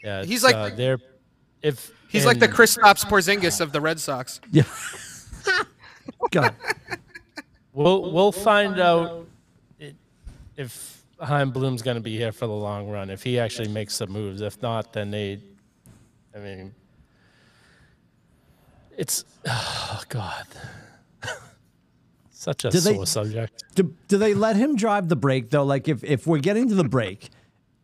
[0.04, 1.00] Yeah, He's like- uh, they're
[1.62, 4.40] if he's like the Chris Stops Porzingis of the Red Sox.
[4.52, 4.64] Yeah.
[6.32, 6.54] God.
[7.74, 9.28] We'll we'll find out
[9.82, 9.94] i-
[10.58, 13.10] if Chaim Bloom's going to be here for the long run.
[13.10, 14.42] If he actually makes some moves.
[14.42, 15.40] If not, then they.
[16.36, 16.74] I mean,
[18.98, 20.46] it's oh god,
[22.32, 23.64] such a they- sore subject.
[23.76, 25.64] Do, do they let him drive the break though?
[25.64, 27.30] Like if, if we're getting to the break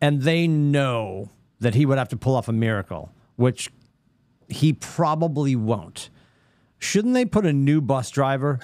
[0.00, 3.70] and they know that he would have to pull off a miracle, which
[4.48, 6.10] he probably won't,
[6.78, 8.58] shouldn't they put a new bus driver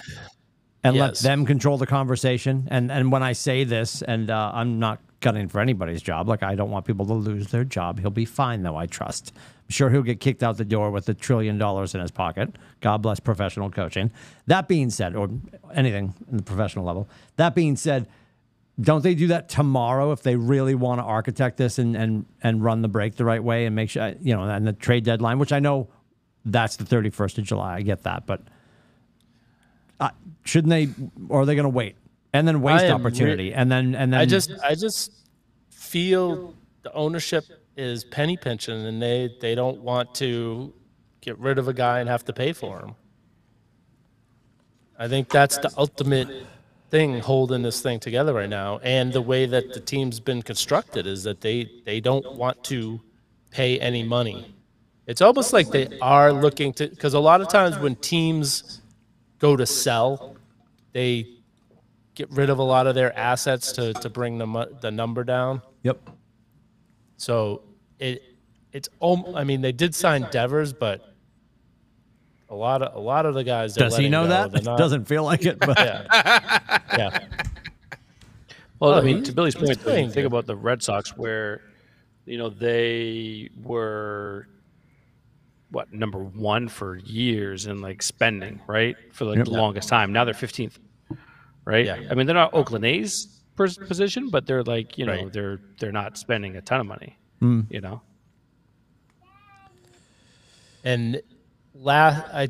[0.83, 2.67] and let them control the conversation?
[2.71, 6.43] And and when I say this, and uh, I'm not gunning for anybody's job, like
[6.43, 7.99] I don't want people to lose their job.
[7.99, 9.33] He'll be fine though, I trust.
[9.69, 12.55] Sure he'll get kicked out the door with a trillion dollars in his pocket.
[12.81, 14.11] God bless professional coaching.
[14.47, 15.29] That being said, or
[15.73, 17.07] anything in the professional level.
[17.35, 18.07] That being said,
[18.81, 22.63] don't they do that tomorrow if they really want to architect this and and and
[22.63, 25.37] run the break the right way and make sure you know and the trade deadline,
[25.37, 25.87] which I know
[26.45, 27.75] that's the 31st of July.
[27.75, 28.41] I get that, but
[29.99, 30.09] uh,
[30.45, 30.89] shouldn't they
[31.27, 31.95] or are they going to wait
[32.33, 35.11] and then waste am re- opportunity and then and then I just I just
[35.69, 37.43] feel the ownership
[37.77, 40.73] is penny pinching, and they they don't want to
[41.21, 42.95] get rid of a guy and have to pay for him.
[44.97, 46.45] I think that's the ultimate
[46.89, 51.07] thing holding this thing together right now, and the way that the team's been constructed
[51.07, 52.99] is that they they don't want to
[53.51, 54.53] pay any money.
[55.07, 58.81] It's almost like they are looking to because a lot of times when teams
[59.39, 60.35] go to sell,
[60.93, 61.39] they
[62.19, 65.61] get rid of a lot of their assets to, to bring the, the number down.
[65.83, 65.97] yep.
[67.19, 67.61] So
[67.99, 68.23] it
[68.73, 71.13] it's om- I mean they did sign Devers, but
[72.49, 74.51] a lot of a lot of the guys they're Does he letting know go, that?
[74.51, 76.07] they're not- Doesn't feel like it, but Yeah.
[76.97, 77.19] yeah.
[78.79, 80.25] Well, I Oh, mean, he- to Billy's point, playing think good.
[80.25, 81.61] about the Red Sox, where
[82.25, 84.47] you know they were
[85.71, 90.13] what number one for years in like spending, right, for like the longest time.
[90.13, 90.79] Now they're fifteenth,
[91.65, 91.85] right?
[91.85, 91.99] Yeah.
[92.09, 95.33] I mean, they're not Oakland A's pers- position, but they're like you know Right.
[95.33, 97.17] they're they're not spending a ton of money.
[97.39, 97.61] Hmm.
[97.69, 98.01] You know,
[100.83, 101.21] And
[101.73, 102.49] last I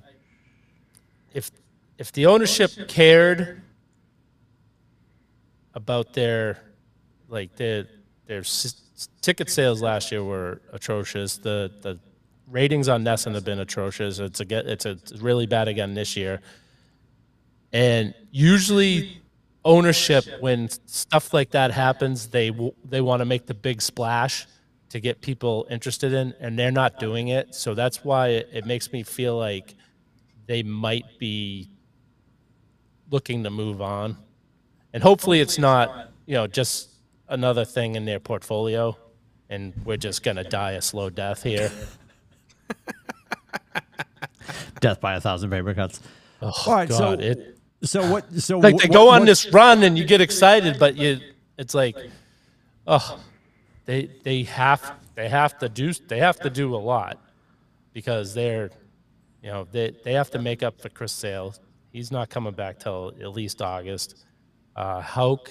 [1.33, 1.51] if
[1.97, 3.61] if the ownership cared
[5.73, 6.59] about their
[7.27, 7.87] like their
[8.27, 11.37] their s- ticket sales last year were atrocious.
[11.37, 11.99] The the
[12.47, 14.19] ratings on NESN have been atrocious.
[14.19, 16.41] It's a get it's a it's really bad again this year.
[17.71, 19.18] And usually
[19.65, 24.47] ownership when stuff like that happens, they w- they want to make the big splash
[24.89, 27.53] to get people interested in and they're not doing it.
[27.53, 29.75] So that's why it, it makes me feel like
[30.47, 31.69] they might be
[33.11, 34.17] looking to move on.
[34.93, 36.89] And hopefully it's not, you know, just
[37.27, 38.97] another thing in their portfolio
[39.49, 41.71] and we're just going to die a slow death here.
[44.79, 46.01] death by a thousand paper cuts.
[46.41, 48.33] Oh, All right, so God, it, so what?
[48.33, 50.95] So like wh- they what- go on what- this run and you get excited, but
[50.97, 51.19] you,
[51.57, 51.95] it's like,
[52.87, 53.19] oh,
[53.85, 57.19] they they have they have to do they have to do a lot
[57.93, 58.69] because they're,
[59.43, 61.55] you know, they they have to make up for Chris Sale.
[61.91, 64.25] He's not coming back till at least August.
[64.75, 65.49] Uh, Houck,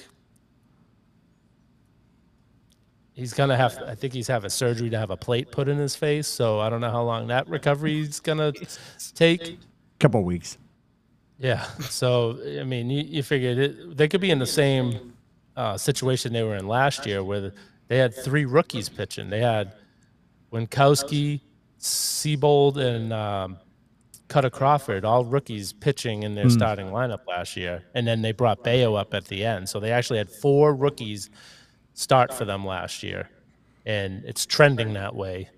[3.12, 3.76] he's gonna have.
[3.86, 6.26] I think he's having surgery to have a plate put in his face.
[6.26, 8.52] So I don't know how long that recovery is gonna
[9.14, 9.58] take.
[9.98, 10.58] couple of weeks.
[11.38, 11.62] Yeah.
[11.88, 15.14] So I mean, you, you figured it, they could be in the same
[15.56, 17.52] uh, situation they were in last year, where
[17.88, 19.30] they had three rookies pitching.
[19.30, 19.74] They had
[20.52, 21.40] Winckowski,
[21.80, 23.58] Seabold, and um,
[24.28, 28.62] Kutter Crawford, all rookies pitching in their starting lineup last year, and then they brought
[28.62, 29.68] Bello up at the end.
[29.68, 31.30] So they actually had four rookies
[31.94, 33.30] start for them last year,
[33.86, 35.48] and it's trending that way.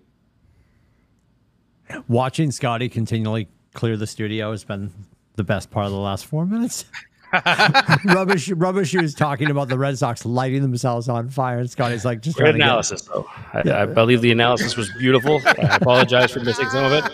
[2.07, 4.93] Watching Scotty continually clear the studio has been
[5.41, 6.85] the best part of the last four minutes.
[8.05, 11.61] rubbish rubbish He was talking about the Red Sox lighting themselves on fire.
[11.61, 13.25] And Scotty's like just Great trying to get- analysis, though.
[13.55, 15.41] I, I believe the analysis was beautiful.
[15.47, 17.13] I apologize for missing some of it.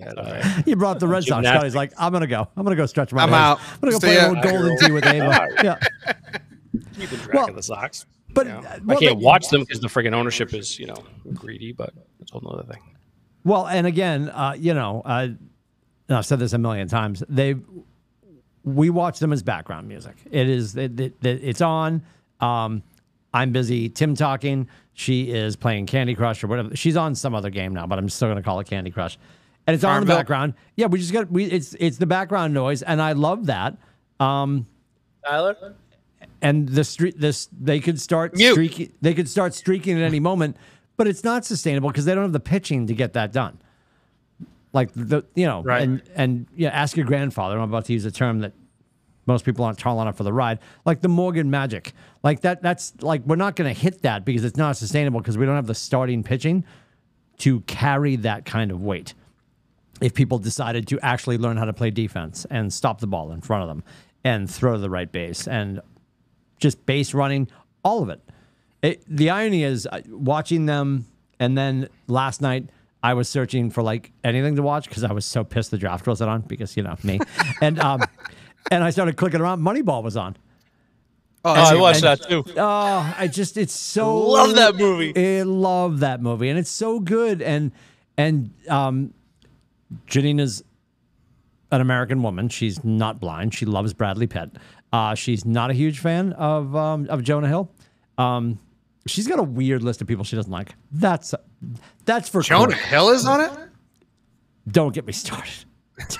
[0.00, 1.28] And, uh, You brought the Red Sox.
[1.36, 1.58] Gymnastics.
[1.58, 2.48] Scotty's like, I'm gonna go.
[2.56, 3.38] I'm gonna go stretch my I'm legs.
[3.38, 3.60] out.
[3.74, 4.26] I'm gonna go See play ya.
[4.26, 5.48] a little Golden Tee with Ava.
[5.62, 5.78] Yeah.
[6.98, 8.06] keeping track Well, of the Sox.
[8.32, 10.86] But You know, well, I can't but- watch them because the freaking ownership is, you
[10.86, 10.96] know,
[11.34, 11.72] greedy.
[11.72, 12.82] But it's a whole other thing.
[13.44, 15.28] Well, and again, uh, you know, uh,
[16.08, 17.22] and I've said this a million times.
[17.28, 17.56] They,
[18.64, 20.16] we watch them as background music.
[20.30, 22.02] It is, it, it, it- it's on.
[22.40, 22.82] Um,
[23.34, 23.88] I'm busy.
[23.88, 24.68] Tim talking.
[24.94, 26.74] She is playing Candy Crush or whatever.
[26.74, 29.18] She's on some other game now, but I'm still going to call it Candy Crush.
[29.66, 30.16] And it's on in the Farmville?
[30.16, 30.54] background.
[30.76, 31.44] Yeah, we just got we.
[31.44, 33.76] It's it's the background noise, and I love that.
[34.20, 35.74] Tyler?
[36.42, 38.52] and the street this they could start Mute.
[38.52, 40.56] streaking they could start streaking at any moment
[40.96, 43.58] but it's not sustainable because they don't have the pitching to get that done
[44.72, 45.82] like the you know Right.
[45.82, 48.52] and and yeah ask your grandfather i'm about to use a term that
[49.26, 51.92] most people aren't tall enough for the ride like the morgan magic
[52.22, 55.38] like that that's like we're not going to hit that because it's not sustainable because
[55.38, 56.64] we don't have the starting pitching
[57.38, 59.14] to carry that kind of weight
[60.00, 63.40] if people decided to actually learn how to play defense and stop the ball in
[63.40, 63.82] front of them
[64.24, 65.80] and throw to the right base and
[66.58, 67.48] just base running,
[67.82, 68.20] all of it.
[68.82, 71.06] it the irony is uh, watching them,
[71.38, 72.68] and then last night
[73.06, 76.08] I was searching for like anything to watch because I was so pissed the draft
[76.08, 77.20] wasn't on because you know me,
[77.62, 78.02] and um,
[78.72, 79.60] and I started clicking around.
[79.60, 80.36] Moneyball was on.
[81.44, 82.42] Oh, that's I watched that too.
[82.56, 85.12] Oh, I just it's so Love that movie.
[85.38, 87.42] I love that movie, and it's so good.
[87.42, 87.70] And
[88.18, 89.14] and um,
[90.08, 90.64] Janina's
[91.70, 92.48] an American woman.
[92.48, 93.54] She's not blind.
[93.54, 94.50] She loves Bradley Pitt.
[94.92, 97.70] Uh, she's not a huge fan of um, of Jonah Hill.
[98.18, 98.58] Um,
[99.06, 100.74] she's got a weird list of people she doesn't like.
[100.90, 101.36] That's
[102.04, 102.78] that's for Jonah Court.
[102.86, 103.50] Hill is on it.
[104.68, 105.64] Don't get me started.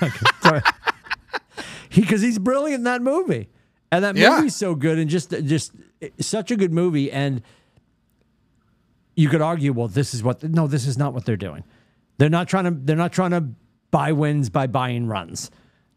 [1.94, 3.48] Because he's brilliant in that movie,
[3.90, 4.36] and that Yeah.
[4.36, 5.72] movie's so good, and just just
[6.20, 7.10] such a good movie.
[7.10, 7.42] And
[9.14, 11.64] you could argue, well, this is what no, this is not what they're doing.
[12.18, 12.70] They're not trying to.
[12.72, 13.44] They're not trying to
[13.90, 15.50] buy wins by buying runs.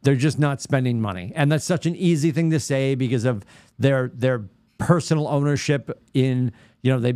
[0.03, 3.43] They're just not spending money, and that's such an easy thing to say because of
[3.77, 4.45] their their
[4.77, 7.13] personal ownership in you know they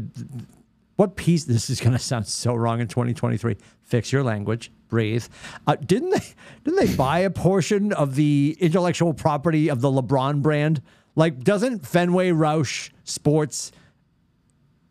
[0.95, 5.25] what piece this is going to sound so wrong in 2023 fix your language breathe
[5.67, 6.21] uh, didn't they
[6.63, 10.81] didn't they buy a portion of the intellectual property of the lebron brand
[11.15, 13.71] like doesn't fenway roush sports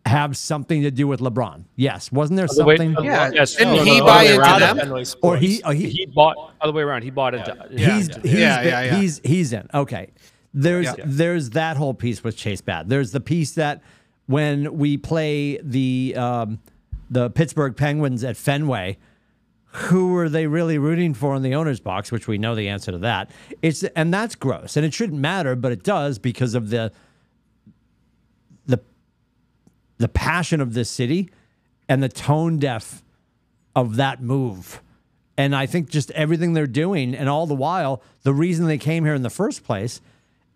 [0.05, 3.55] have something to do with lebron yes wasn't there The way- something other- Yeah, yes,
[3.55, 4.77] didn't no, he no, buy other way into around.
[4.79, 5.05] them?
[5.23, 7.03] Or He, he, oh, he he bought other way around.
[7.03, 7.49] He bought it.
[7.71, 7.95] he's yeah.
[7.97, 8.95] he's Yeah, yeah, yeah.
[8.97, 9.69] he's he's in.
[9.73, 10.11] Okay.
[10.53, 10.95] There's Yeah.
[11.07, 12.89] there's that whole piece with Chase Bad.
[12.89, 13.81] There's the piece that
[14.27, 16.61] when we play the um,
[17.11, 18.99] the Pittsburgh Penguins at Fenway,
[19.66, 22.12] who are they really rooting for in the owner's box?
[22.12, 23.31] Which we know the answer to that.
[23.62, 26.93] It's and that's gross, and it shouldn't matter, but it does because of the
[28.66, 28.81] the
[29.99, 31.31] the passion of this city
[31.89, 33.03] and the tone deaf
[33.75, 34.83] of that move.
[35.37, 39.05] And I think just everything they're doing, and all the while, the reason they came
[39.05, 40.01] here in the first place.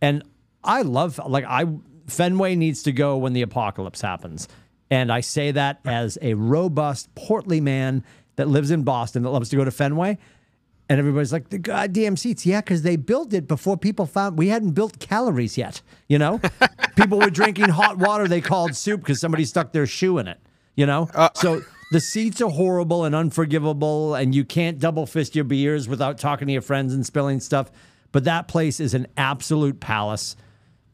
[0.03, 0.23] And
[0.63, 1.65] I love, like, I
[2.07, 4.49] Fenway needs to go when the apocalypse happens.
[4.91, 8.05] And I say that as a robust, portly man
[8.37, 10.19] that lives in Boston that loves to go to Fenway.
[10.89, 12.47] And everybody's like, the goddamn seats.
[12.47, 15.83] Yeah, because they built it before people found we hadn't built calories yet.
[16.09, 16.41] You know,
[16.97, 20.39] people were drinking hot water they called soup because somebody stuck their shoe in it.
[20.77, 25.35] You know, uh, so the seats are horrible and unforgivable, and you can't double fist
[25.35, 27.73] your beers without talking to your friends and spilling stuff.
[28.13, 30.37] But that place is an absolute palace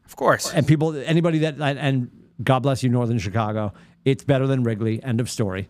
[0.05, 0.51] Of course.
[0.53, 2.09] and people anybody that and-
[2.43, 3.73] god bless you northern chicago.
[4.05, 5.01] It's better than wrigley.
[5.03, 5.69] End of story.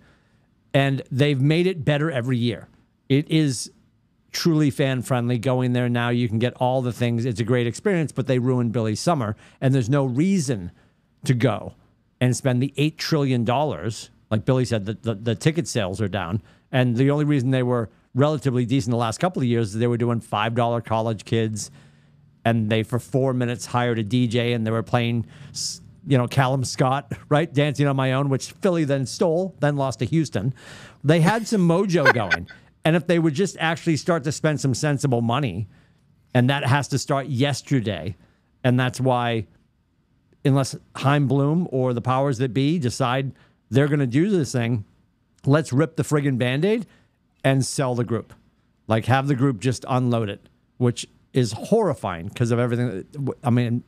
[0.74, 2.68] And they've made it better every year.
[3.10, 3.72] It is
[4.32, 6.10] truly fan friendly going there now.
[6.10, 7.26] You can get all the things.
[7.26, 9.36] It's a great experience but they ruined billy's summer.
[9.62, 10.72] And there's no reason
[11.26, 11.74] to go
[12.20, 16.42] and spend the $8 trillion like billy said the, the, the ticket sales are down.
[16.72, 19.86] And the only reason they were relatively decent the last couple of years is they
[19.88, 21.70] were doing $5 college kids
[22.46, 25.26] and they for four minutes hired a DJ and they were playing,
[26.06, 30.00] you know, Callum Scott, right, dancing on my own, which Philly then stole, then lost
[30.00, 30.54] to Houston.
[31.04, 32.48] They had some mojo going,
[32.86, 35.68] and if they would just actually start to spend some sensible money,
[36.34, 38.16] and that has to start yesterday,
[38.64, 39.48] and that's why,
[40.44, 43.34] unless Chaim Bloom or the powers that be decide
[43.70, 44.86] they're going to do this thing,
[45.46, 46.86] let's rip the friggin' band-aid
[47.44, 48.34] and sell the group
[48.88, 53.04] like have the group just unload it which is horrifying because of everything
[53.44, 53.84] i mean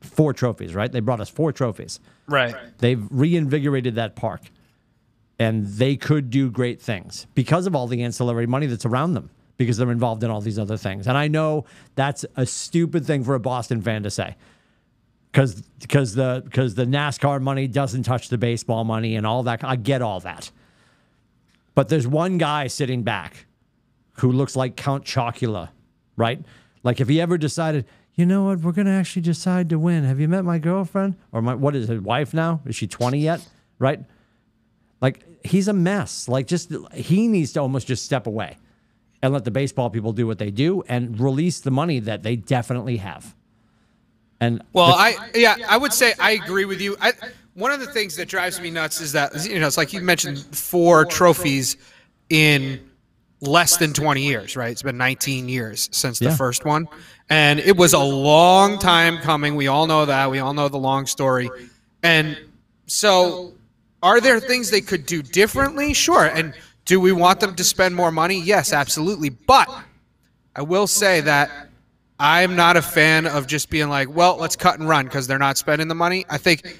[0.00, 2.54] four trophies right they brought us four trophies Right.
[2.78, 4.42] they've reinvigorated that park
[5.38, 9.30] and they could do great things because of all the ancillary money that's around them
[9.56, 11.06] because they're involved in all these other things.
[11.08, 11.64] And I know
[11.96, 14.36] that's a stupid thing for a Boston fan to say.
[15.32, 19.64] Cuz because the because the NASCAR money doesn't touch the baseball money and all that.
[19.64, 20.52] I get all that.
[21.74, 23.46] But there's one guy sitting back
[24.18, 25.70] who looks like Count Chocula,
[26.16, 26.40] right?
[26.84, 30.04] Like if he ever decided, you know what, we're gonna actually decide to win.
[30.04, 32.60] Have you met my girlfriend or my what is his wife now?
[32.66, 33.44] Is she 20 yet?
[33.78, 34.00] Right?
[35.00, 36.28] Like he's a mess.
[36.28, 38.58] Like just he needs to almost just step away
[39.22, 42.36] and let the baseball people do what they do and release the money that they
[42.36, 43.34] definitely have.
[44.40, 46.96] And Well, the- I yeah, I would say I agree with you.
[47.00, 47.12] I,
[47.54, 50.00] one of the things that drives me nuts is that you know it's like you
[50.02, 51.76] mentioned four trophies
[52.28, 52.80] in
[53.46, 54.70] less than 20 years, right?
[54.72, 56.36] It's been 19 years since the Yeah.
[56.36, 56.88] first one,
[57.30, 59.54] and it was a long time coming.
[59.56, 60.30] We all know that.
[60.30, 61.50] We all know the long story,
[62.02, 62.36] and
[62.86, 63.52] so
[64.02, 65.94] are there things they could do differently?
[65.94, 66.24] Sure.
[66.26, 66.52] And
[66.84, 68.38] do we want them to spend more money?
[68.40, 69.30] Yes, absolutely.
[69.30, 69.68] But
[70.54, 71.50] I will say that
[72.20, 75.38] I'm not a fan of just being like, well, let's cut and run because they're
[75.38, 76.26] not spending the money.
[76.28, 76.78] I think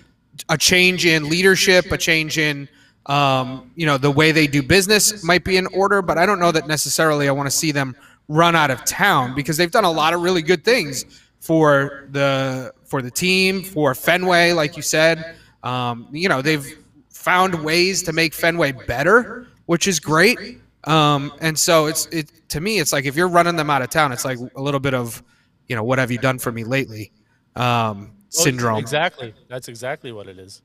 [0.49, 2.69] a change in leadership, a change in
[3.07, 6.39] um, you know the way they do business might be in order, but I don't
[6.39, 7.97] know that necessarily I want to see them
[8.29, 11.05] run out of town because they've done a lot of really good things
[11.41, 15.37] for the for the team, for Fenway, like you said.
[15.63, 16.67] Um, you know they've
[17.11, 20.61] found ways to make Fenway better, which is great.
[20.85, 23.91] Um, and so it's it to me, it's like if you're running them out of
[23.91, 25.23] town, it's like a little bit of,
[25.69, 27.11] you know, what have you done for me lately,
[27.57, 28.79] um, syndrome.
[28.79, 29.35] Exactly.
[29.49, 30.63] That's exactly what it is.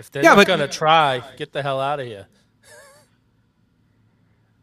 [0.00, 2.26] If they're Yeah, not gonna try, get the hell out of here.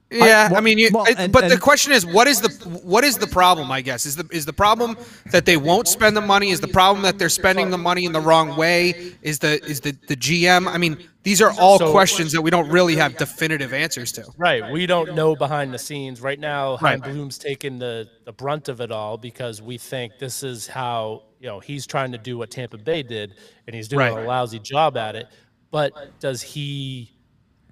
[0.09, 3.03] Yeah, I, well- mean, you, well, and- but the question is, what is the what
[3.03, 3.71] is the problem?
[3.71, 4.97] I guess is the is the problem
[5.31, 6.49] that they won't spend the money?
[6.49, 9.13] Is the problem that they're spending the money in the wrong way?
[9.21, 10.65] Is the is the the GM?
[10.67, 10.97] I mean,
[11.27, 14.23] these are all So- questions that we don't really have definitive answers to.
[14.37, 14.71] Right.
[14.71, 16.21] We don't know behind the scenes.
[16.21, 17.11] Right now, Chaim Right.
[17.11, 21.47] Bloom's taking the, the brunt of it all because we think this is how, you
[21.47, 23.33] know, he's trying to do what Tampa Bay did
[23.67, 24.23] and he's doing Right.
[24.23, 25.27] a lousy job at it.
[25.69, 27.11] But does he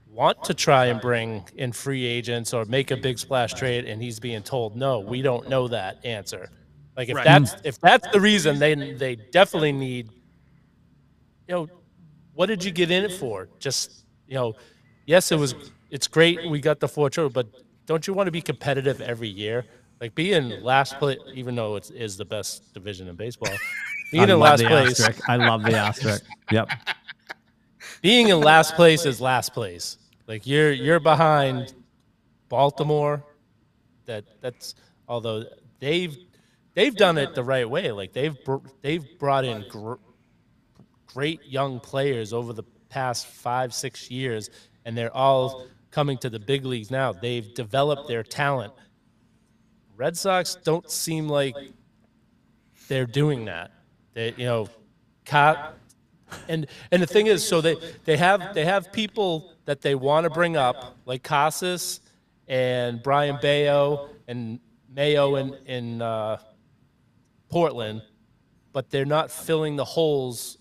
[0.06, 4.02] want to try and bring in free agents or make a big splash trade and
[4.02, 6.50] he's being told no, we don't know that answer.
[6.98, 7.24] Like if Right.
[7.24, 10.10] that's if that's the reason then they definitely need
[11.48, 11.68] you know,
[12.36, 13.50] what did you get in it for?
[13.60, 14.54] Just, you know,
[15.06, 15.56] yes, it was,
[15.90, 17.48] it's great we got the four trophy, but
[17.86, 19.66] don't you want to be competitive every year?
[20.00, 23.54] Like be in last place, even though it is the best division in baseball.
[24.12, 25.30] Being in last place, asterisk.
[25.30, 26.24] I love the asterisk.
[26.52, 26.70] Yep.
[28.02, 29.98] being in last place is last place.
[30.28, 31.74] Like you're you're behind
[32.50, 33.24] Baltimore.
[34.06, 34.76] That that's
[35.08, 35.46] although
[35.80, 36.16] they've
[36.76, 37.92] they've done it the right way.
[37.92, 38.38] Like they've
[38.82, 39.96] they've brought in gr-
[41.16, 44.50] great young players over the past five six years,
[44.84, 47.14] and they're all coming to the big leagues now.
[47.14, 48.74] They've developed their talent.
[49.96, 51.56] Red Sox don't seem like
[52.90, 53.72] they're doing that.
[54.14, 54.68] They you know,
[55.26, 55.72] Ca-
[56.50, 60.26] and and the thing is, so they they have they have people that they want
[60.26, 62.02] to bring up, like Casas
[62.50, 64.60] and Brayan Bello and
[64.94, 66.40] Mayo in in uh,
[67.48, 68.02] Portland,
[68.74, 70.58] but they're not filling the holes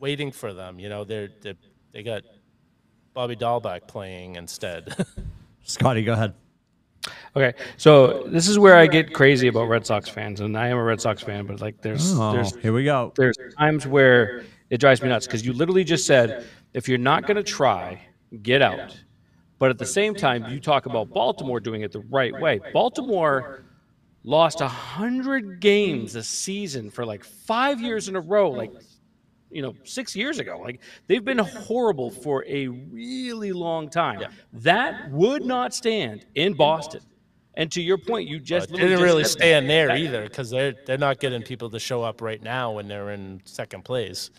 [0.00, 0.78] waiting for them.
[0.78, 1.54] You know, they're, they
[1.92, 2.22] they got
[3.12, 4.94] Bobby Dalbec playing instead.
[5.64, 6.34] Scotty, go ahead.
[7.36, 10.78] Okay, so this is where I get crazy about Red Sox fans, and I am
[10.78, 13.12] a Red Sox fan, but like there's Oh, there's here we go.
[13.16, 17.26] there's times where it drives me nuts because you literally just said if you're not
[17.26, 18.00] going to try,
[18.42, 18.98] get out.
[19.58, 22.60] But at the same time, you talk about Baltimore doing it the right way.
[22.72, 23.62] Baltimore
[24.24, 28.72] lost a hundred games a season for like five years in a row, like
[29.54, 30.58] you know six years ago.
[30.62, 34.22] Like they've been horrible for a really long time.
[34.52, 37.00] That would not stand in Boston.
[37.56, 40.98] And to your point, you just didn't just really stand there either because they're they're
[40.98, 44.30] not getting people to show up right now when they're in second place.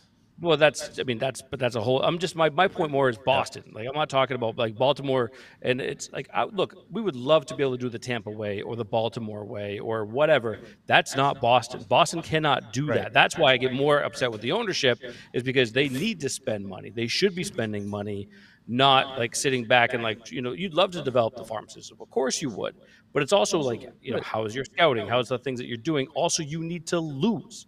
[0.41, 2.01] Well, that's I mean that's but that's a whole.
[2.03, 3.71] I'm just my my point more is Boston.
[3.73, 5.31] Like I'm not talking about like Baltimore,
[5.61, 8.29] and it's like I, look, we would love to be able to do the Tampa
[8.29, 10.59] way or the Baltimore way or whatever.
[10.87, 11.85] That's not Boston.
[11.87, 13.13] Boston cannot do that.
[13.13, 14.99] That's why I get more upset with the ownership
[15.33, 16.89] is because they need to spend money.
[16.89, 18.27] They should be spending money,
[18.67, 21.97] not like sitting back and like you know you'd love to develop the farm system.
[22.01, 22.75] Of course you would,
[23.13, 25.07] but it's also like you know how is your scouting?
[25.07, 26.07] How's the things that you're doing?
[26.13, 27.67] Also, you need to lose.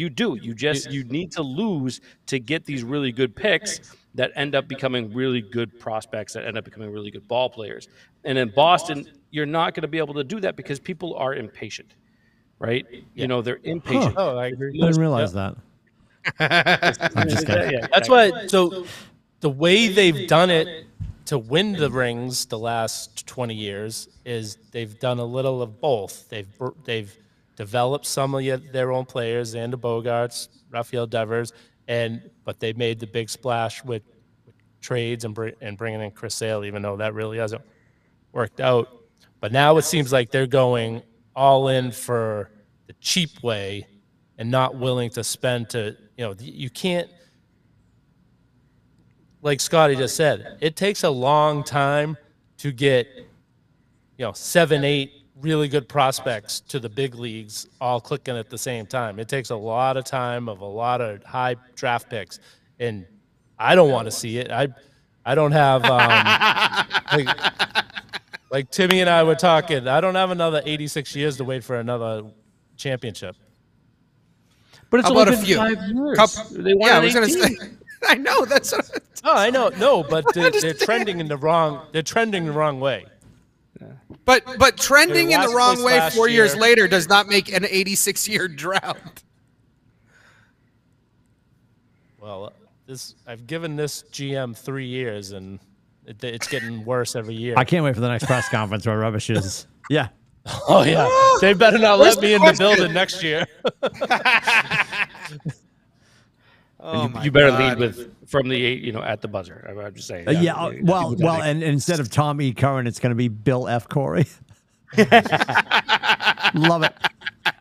[0.00, 0.38] You do.
[0.40, 4.66] You just you need to lose to get these really good picks that end up
[4.66, 7.86] becoming really good prospects that end up becoming really good ball players.
[8.24, 11.34] And in Boston, you're not going to be able to do that because people are
[11.34, 11.96] impatient,
[12.58, 12.86] right?
[13.14, 14.14] You know, they're impatient.
[14.16, 14.70] Oh, I agree.
[14.82, 15.54] I didn't realize that.
[17.14, 17.70] I'm just kidding.
[17.70, 18.46] Yeah, yeah, That's why.
[18.46, 18.86] So
[19.40, 20.86] the way they've done it
[21.26, 26.26] to win the rings the last 20 years is they've done a little of both.
[26.30, 26.48] They've
[26.84, 27.14] they've
[27.60, 31.52] developed some of their own players, Xander Bogaerts, Rafael Devers,
[31.88, 34.02] and but they made the big splash with,
[34.46, 37.60] with trades and br- and bringing in Chris Sale, even though that really hasn't
[38.32, 38.88] worked out.
[39.40, 41.02] But now it seems like they're going
[41.36, 42.50] all in for
[42.86, 43.86] the cheap way
[44.38, 47.10] and not willing to spend to you know you can't
[49.42, 52.16] like Scotty just said, it takes a long time
[52.56, 53.06] to get,
[54.16, 58.58] you know, seven, eight really good prospects to the big leagues all clicking at the
[58.58, 59.18] same time.
[59.18, 62.38] It takes a lot of time of a lot of high draft picks,
[62.78, 63.06] and
[63.58, 64.50] I don't want to see it.
[64.50, 64.68] I,
[65.24, 65.98] I don't have um,
[67.12, 67.28] like,
[68.50, 69.86] like Timmy and I were talking.
[69.88, 72.24] I don't have another 86 years to wait for another
[72.76, 73.36] championship.
[74.90, 75.56] But it's How only about a been few?
[75.56, 76.16] five years.
[76.16, 77.56] Couple- They won yeah, I was gonna say.
[78.08, 78.72] I know that's.
[78.72, 78.90] What,
[79.22, 81.86] Oh, I know, no, but they're, they're trending in the wrong.
[81.92, 83.04] They're trending the wrong way.
[84.24, 87.64] But but trending in the wrong way last four years later does not make an
[87.64, 89.22] 86 year drought.
[92.20, 92.52] Well,
[92.86, 95.58] this I've given this GM three years, and
[96.06, 97.54] it, it's getting worse every year.
[97.56, 99.66] I can't wait for the next press conference where rubbish is.
[99.90, 100.10] Yeah.
[100.68, 101.08] oh yeah,
[101.40, 103.44] they better not Where's let the me in the building next year.
[106.82, 107.78] Oh my you better God.
[107.78, 109.64] lead with from the you know, at the buzzer.
[109.66, 110.28] I'm- I'm just saying.
[110.28, 110.54] Uh, yeah.
[110.54, 112.52] uh, well, well, and, and instead of Tom E.
[112.52, 113.88] Curran, it's going to be Bill F.
[113.88, 114.26] Corey.
[114.96, 116.94] Love it.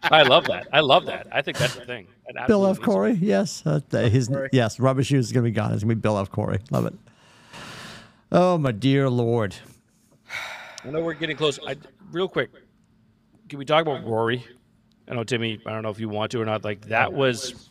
[0.03, 0.67] I love that.
[0.73, 1.27] I love that.
[1.31, 2.07] I think that's the thing.
[2.33, 2.79] That Bill F.
[2.81, 3.13] Corey.
[3.13, 3.63] Yes.
[3.65, 4.79] Uh, his yes.
[4.79, 5.73] Rubber shoes is going to be gone.
[5.73, 6.31] It's going to be Bill F.
[6.31, 6.59] Corey.
[6.71, 6.93] Love it.
[8.31, 9.55] Oh my dear Lord.
[10.85, 11.59] I know we're getting close.
[11.65, 11.75] I,
[12.11, 12.51] real quick,
[13.47, 14.45] can we talk about Rory?
[15.07, 15.59] I know Timmy.
[15.65, 16.63] I don't know if you want to or not.
[16.63, 17.68] Like that was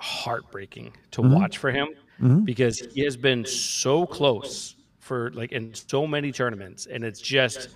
[0.00, 1.34] heartbreaking to mm-hmm.
[1.34, 1.88] watch for him
[2.20, 2.40] mm-hmm.
[2.40, 7.68] because he has been so close for like in so many tournaments, and it's just.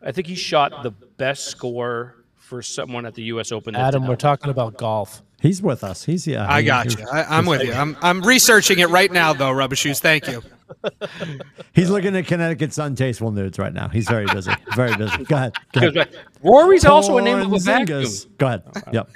[0.00, 3.50] I think he shot the best score for someone at the U.S.
[3.50, 3.74] Open.
[3.74, 5.22] Adam, we're talking about golf.
[5.40, 6.04] He's with us.
[6.04, 6.50] He's yeah.
[6.50, 7.06] I he- got you.
[7.12, 7.72] I, I'm with you.
[7.72, 9.52] I'm I'm researching it right now though.
[9.52, 10.00] Rubber shoes.
[10.00, 10.42] Thank you.
[11.74, 13.88] He's looking at Connecticut's untasteful nudes right now.
[13.88, 14.52] He's very busy.
[14.74, 15.24] Very busy.
[15.24, 15.54] Go ahead.
[15.72, 15.96] Go ahead.
[15.96, 16.12] like,
[16.42, 18.04] Rory's also a name of a vacuum.
[18.38, 18.62] Go ahead.
[18.92, 19.10] Yep.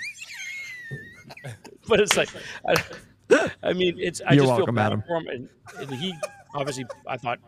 [1.88, 2.28] but it's like,
[2.68, 4.20] I, I mean, it's.
[4.20, 5.02] I You're just welcome, feel bad Adam.
[5.06, 6.14] for him, and, and he
[6.54, 6.84] obviously.
[7.06, 7.38] I thought,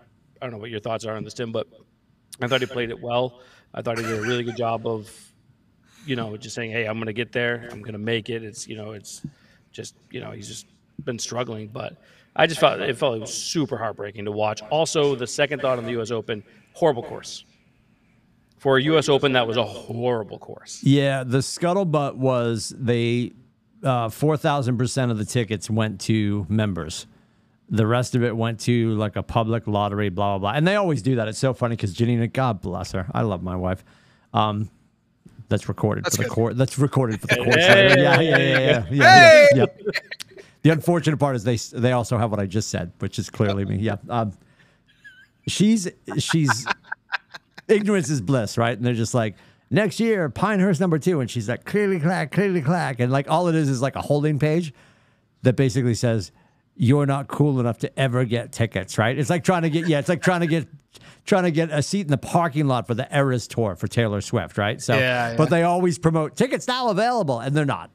[0.41, 1.67] I don't know what your thoughts are on this, Tim, but
[2.41, 3.41] I thought he played it well.
[3.75, 5.11] I thought he did a really good job of,
[6.07, 7.69] you know, just saying, "Hey, I'm going to get there.
[7.71, 9.23] I'm going to make it." It's, you know, it's
[9.73, 10.67] just, you know, he's just
[11.05, 11.97] been struggling, but
[12.37, 14.63] I just felt it felt it was super heartbreaking to watch.
[14.71, 16.11] Also, the second thought on the U.S.
[16.11, 17.45] Open, horrible course.
[18.59, 19.09] For a U.S.
[19.09, 20.83] Open, that was a horrible course.
[20.83, 23.33] Yeah, the scuttlebutt was they
[23.85, 27.07] uh, four thousand percent of the tickets went to members.
[27.71, 30.57] The rest of it went to like a public lottery, blah blah blah.
[30.57, 31.29] And they always do that.
[31.29, 33.85] It's so funny because Janina, God bless her, I love my wife.
[34.33, 34.71] Um,
[35.49, 36.57] that's recorded That's for the court.
[36.57, 37.55] That's recorded for the court.
[37.55, 38.03] Hey!
[38.03, 38.91] Yeah, yeah, yeah, yeah, yeah.
[38.91, 39.67] yeah, yeah.
[40.63, 43.65] The unfortunate part is they they also have what I just said, which is clearly
[43.67, 43.77] me.
[43.77, 43.97] Yeah.
[44.09, 44.33] Um,
[45.47, 46.67] she's she's
[47.69, 48.77] ignorance is bliss, right?
[48.77, 49.37] And they're just like,
[49.75, 51.21] next year, Pinehurst number two.
[51.21, 53.01] And she's like, clearly clack, clearly clack.
[53.01, 54.73] And like all it is is like a holding page
[55.43, 56.33] that basically says,
[56.77, 59.17] you're not cool enough to ever get tickets, right?
[59.17, 60.67] It's like trying to get, yeah, it's like trying to get,
[61.25, 64.21] trying to get a seat in the parking lot for the Eras tour for Taylor
[64.21, 64.81] Swift, right?
[64.83, 65.37] So, Yeah, yeah.
[65.37, 67.91] but they always promote tickets now available, and they're not.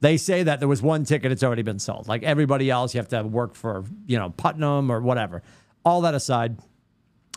[0.00, 2.08] They say that there was one ticket, it's already been sold.
[2.08, 5.42] Like everybody else, you have to work for, you know, Putnam or whatever.
[5.84, 6.58] All that aside,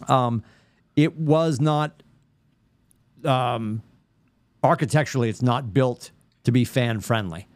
[0.07, 0.43] um,
[0.95, 2.03] it was not
[3.25, 3.81] um,
[4.63, 6.11] architecturally it's not built
[6.43, 7.47] to be fan friendly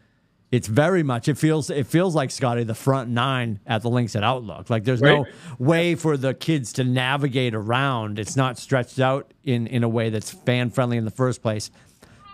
[0.52, 4.16] it's very much it feels it feels like scotty the front nine at the links
[4.16, 4.70] at outlook.
[4.70, 5.28] Like there's no
[5.60, 8.18] way for the kids to navigate around.
[8.18, 11.70] It's not stretched out in in a way that's fan friendly in the first place.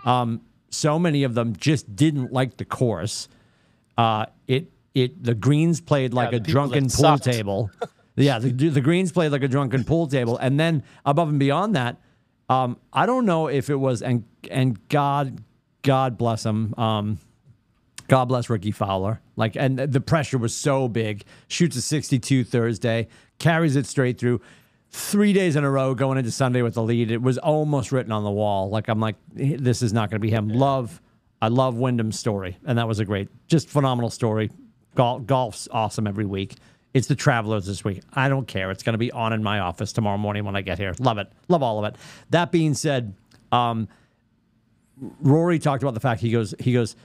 [0.06, 3.28] Um, so many of them just didn't like the course.
[3.98, 7.24] Uh, it it the greens played like the a drunken pool sucked.
[7.24, 7.70] table.
[8.16, 11.76] yeah, the, the greens played like a drunken pool table, and then above and beyond
[11.76, 12.00] that,
[12.48, 15.42] um, I don't know if it was and and God
[15.82, 16.74] God bless him.
[16.76, 17.18] Um,
[18.08, 19.20] God bless Rickie Fowler.
[19.36, 21.24] Like, and the pressure was so big.
[21.48, 24.40] Shoots a 62 Thursday, carries it straight through.
[24.90, 27.10] Three days in a row going into Sunday with the lead.
[27.10, 28.70] It was almost written on the wall.
[28.70, 30.48] Like, I'm like, this is not going to be him.
[30.48, 31.00] Love,
[31.42, 32.56] I love Wyndham's story.
[32.64, 34.50] And that was a great, just phenomenal story.
[34.94, 36.54] Golf, golf's awesome every week.
[36.96, 38.00] It's the Travelers this week.
[38.14, 38.70] I don't care.
[38.70, 40.94] It's going to be on in my office tomorrow morning when I get here.
[40.98, 41.30] Love it.
[41.46, 42.00] Love all of it.
[42.30, 43.12] That being said,
[43.52, 43.86] um,
[45.20, 46.96] Rory talked about the fact he goes, he goes,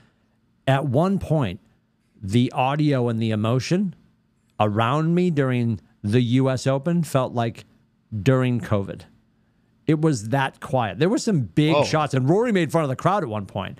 [0.66, 1.60] at one point,
[2.22, 3.94] the audio and the emotion
[4.58, 6.66] around me during the U.S.
[6.66, 7.66] Open felt like
[8.18, 9.02] during COVID.
[9.86, 11.00] It was that quiet.
[11.00, 11.84] There were some big Whoa.
[11.84, 13.78] shots, and Rory made fun of the crowd at one point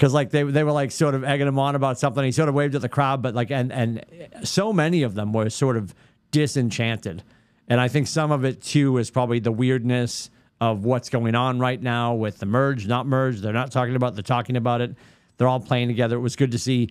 [0.00, 2.24] because like they they were like sort of egging him on about something.
[2.24, 4.02] He sort of waved at the crowd, but like and and
[4.42, 5.94] so many of them were sort of
[6.30, 7.22] disenchanted.
[7.68, 11.58] And I think some of it too is probably the weirdness of what's going on
[11.58, 13.40] right now with the merge, not merge.
[13.40, 14.14] They're not talking about.
[14.14, 14.94] They're talking about it.
[15.36, 16.16] They're all playing together.
[16.16, 16.88] It was good to see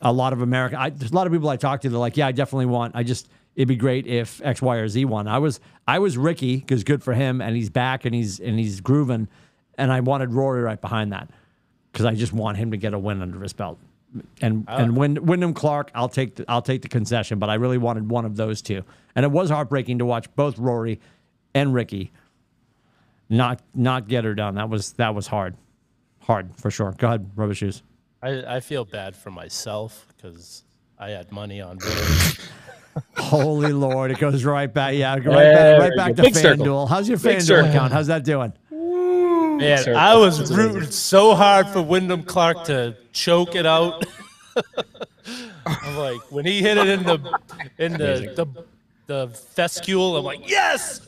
[0.00, 0.80] a lot of America.
[0.80, 1.88] I, there's a lot of people I talked to.
[1.88, 2.94] They're like, yeah, I definitely want.
[2.94, 5.26] I just it'd be great if X, Y, or Z won.
[5.26, 5.58] I was
[5.88, 9.26] I was Ricky because good for him, and he's back and he's and he's grooving,
[9.76, 11.30] and I wanted Rory right behind that
[11.94, 13.78] because I just want him to get a win under his belt.
[14.40, 17.78] And and Win, Wyndham Clark, I'll take the, I'll take the concession, but I really
[17.78, 18.82] wanted one of those two,
[19.14, 21.00] and it was heartbreaking to watch both Rory
[21.54, 22.12] and Ricky
[23.28, 24.56] not not get her done.
[24.56, 25.56] That was that was hard,
[26.20, 26.94] hard for sure.
[26.98, 27.82] Go ahead, rubber shoes.
[28.22, 30.64] I, I feel bad for myself because
[30.98, 31.78] I had money on
[33.16, 34.94] Holy Lord, it goes right back.
[34.94, 36.88] Yeah, right There back, right back to FanDuel.
[36.88, 37.92] How's your FanDuel account?
[37.92, 38.52] How's that doing?
[39.64, 39.96] Man, Circle.
[40.00, 44.04] I was rooting so hard for Wyndham Clark to choke it out.
[45.66, 47.38] I'm like, when he hit it in the
[47.78, 48.64] in the the,
[49.06, 51.00] the fescue, I'm like, yes,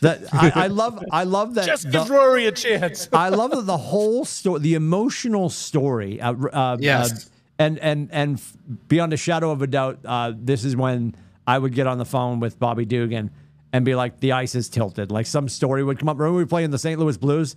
[0.00, 1.02] That I, I love.
[1.12, 1.66] I love that.
[1.66, 3.08] just the- give Rory a chance.
[3.12, 6.20] I love that the whole story, the emotional story.
[6.20, 7.12] Uh, uh, Yes.
[7.12, 7.28] uh,
[7.58, 8.40] and and and
[8.88, 11.14] beyond a shadow of a doubt, uh, this is when
[11.46, 13.30] I would get on the phone with Bobby Dugan
[13.74, 16.18] and be like, "The ice is tilted." Like some story would come up.
[16.18, 16.98] Remember we were playing the St.
[16.98, 17.56] Louis Blues,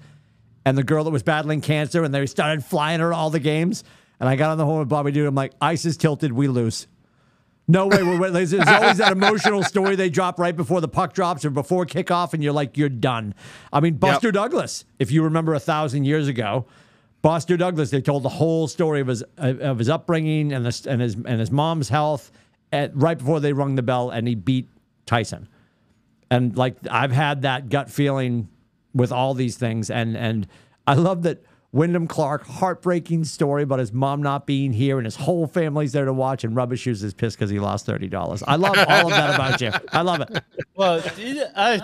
[0.65, 3.39] and the girl that was battling cancer, and they started flying her to all the
[3.39, 3.83] games.
[4.19, 5.27] And I got on the phone with Bobby Dugan.
[5.29, 6.31] I'm like, "Ice is tilted.
[6.31, 6.87] We lose."
[7.67, 8.03] No way.
[8.03, 11.49] We're, there's, there's always that emotional story they drop right before the puck drops or
[11.49, 13.33] before kickoff, and you're like, you're done.
[13.71, 16.65] I mean, Buster Douglas, if you remember a thousand years ago,
[17.21, 20.85] Buster Douglas, they told the whole story of his uh, of his upbringing and this
[20.85, 22.31] and his and his mom's health
[22.73, 24.69] at, right before they rung the bell, and he beat
[25.05, 25.47] Tyson.
[26.29, 28.49] And like I've had that gut feeling
[28.93, 30.47] with all these things, and and
[30.87, 35.15] I love that Wyndham Clark heartbreaking story about his mom not being here and his
[35.15, 38.43] whole family's there to watch, and Rubber Shoes is pissed because he lost thirty dollars.
[38.47, 39.71] I love all of that about you.
[39.91, 40.43] I love it.
[40.75, 41.01] Well,
[41.55, 41.81] I,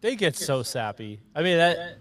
[0.00, 1.20] they get so sappy.
[1.34, 1.94] I mean, I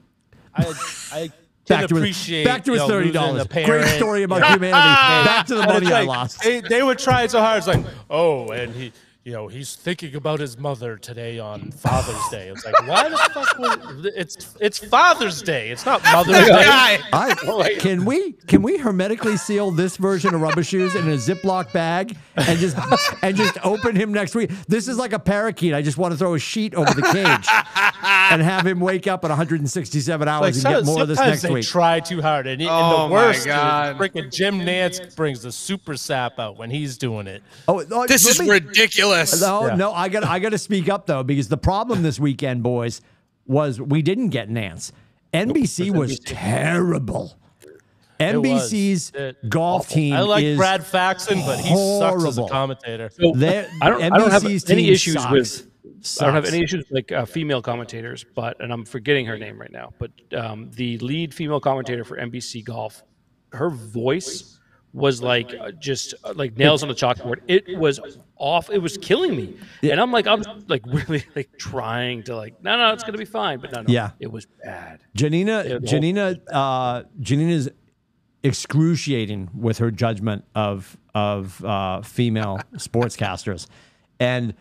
[0.55, 0.73] I,
[1.11, 1.31] I
[1.67, 3.47] Back to his, appreciate back to his you know, thirty dollars.
[3.47, 4.71] Great story about humanity.
[4.73, 6.43] back to the money I lost.
[6.43, 7.59] They, they were trying so hard.
[7.59, 8.91] It's like, oh, and he,
[9.23, 12.49] you know, he's thinking about his mother today on Father's Day.
[12.49, 13.57] It's like, why the fuck?
[13.57, 15.69] Would, it's it's Father's Day.
[15.69, 16.49] It's not Mother's Day.
[16.49, 16.99] Guy.
[17.13, 21.15] I, oh can we can we hermetically seal this version of rubber shoes in a
[21.15, 22.75] Ziploc bag and just
[23.21, 24.51] and just open him next week?
[24.67, 25.73] This is like a parakeet.
[25.73, 27.47] I just want to throw a sheet over the cage
[28.31, 31.19] and have him wake up in 167 hours Like and so- get more of this
[31.19, 31.65] next they week.
[31.65, 33.97] try too hard, and, and Oh the worst, God.
[33.97, 37.43] freaking Jim Nantz brings the super sap out when he's doing it.
[37.67, 39.41] Oh, oh, This is me- ridiculous.
[39.41, 39.75] No, Yeah.
[39.75, 43.01] no, I got I got to speak up though because the problem this weekend, boys,
[43.45, 44.91] was we didn't get Nantz.
[45.33, 47.35] NBC was terrible.
[48.19, 52.47] NBC's It- golf team I like is Brad Faxon, but he sucks as a horrible.
[52.49, 53.09] commentator.
[53.35, 54.03] They're- I don't.
[54.03, 55.31] I don't have any issues sucks.
[55.31, 55.67] with.
[56.19, 59.37] I don't have any issues with like uh, female commentators, but and I'm forgetting her
[59.37, 59.93] name right now.
[59.99, 63.03] But um, the lead female commentator for NBC Golf,
[63.53, 64.59] her voice
[64.91, 67.37] was like uh, just uh, like nails on the chalkboard.
[67.47, 67.99] It was
[68.37, 68.69] off.
[68.69, 72.77] It was killing me, and I'm like, I'm like really like trying to like, no,
[72.77, 74.11] no, it's gonna be fine, but no, no, Yeah.
[74.19, 74.99] it was bad.
[75.15, 77.69] Janina, the Janina, uh, Janina's
[78.43, 83.67] excruciating with her judgment of of uh, female sportscasters,
[84.19, 84.53] and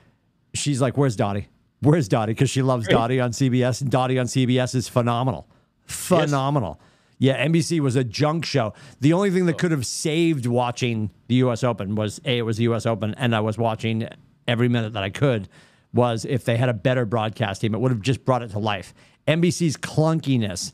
[0.54, 1.48] she's like, "Where's Dottie?
[1.80, 5.48] Where's Dottie?" Because she loves Dottie on CBS, and Dottie on CBS is phenomenal,
[5.86, 6.80] phenomenal.
[7.18, 8.74] Yeah, NBC was a junk show.
[9.00, 9.58] The only thing that oh.
[9.58, 11.62] could have saved watching the U.S.
[11.62, 12.86] Open was a it was the U.S.
[12.86, 14.08] Open, and I was watching
[14.48, 15.48] every minute that I could.
[15.94, 18.58] Was if they had a better broadcast team, it would have just brought it to
[18.58, 18.94] life.
[19.28, 20.72] NBC's clunkiness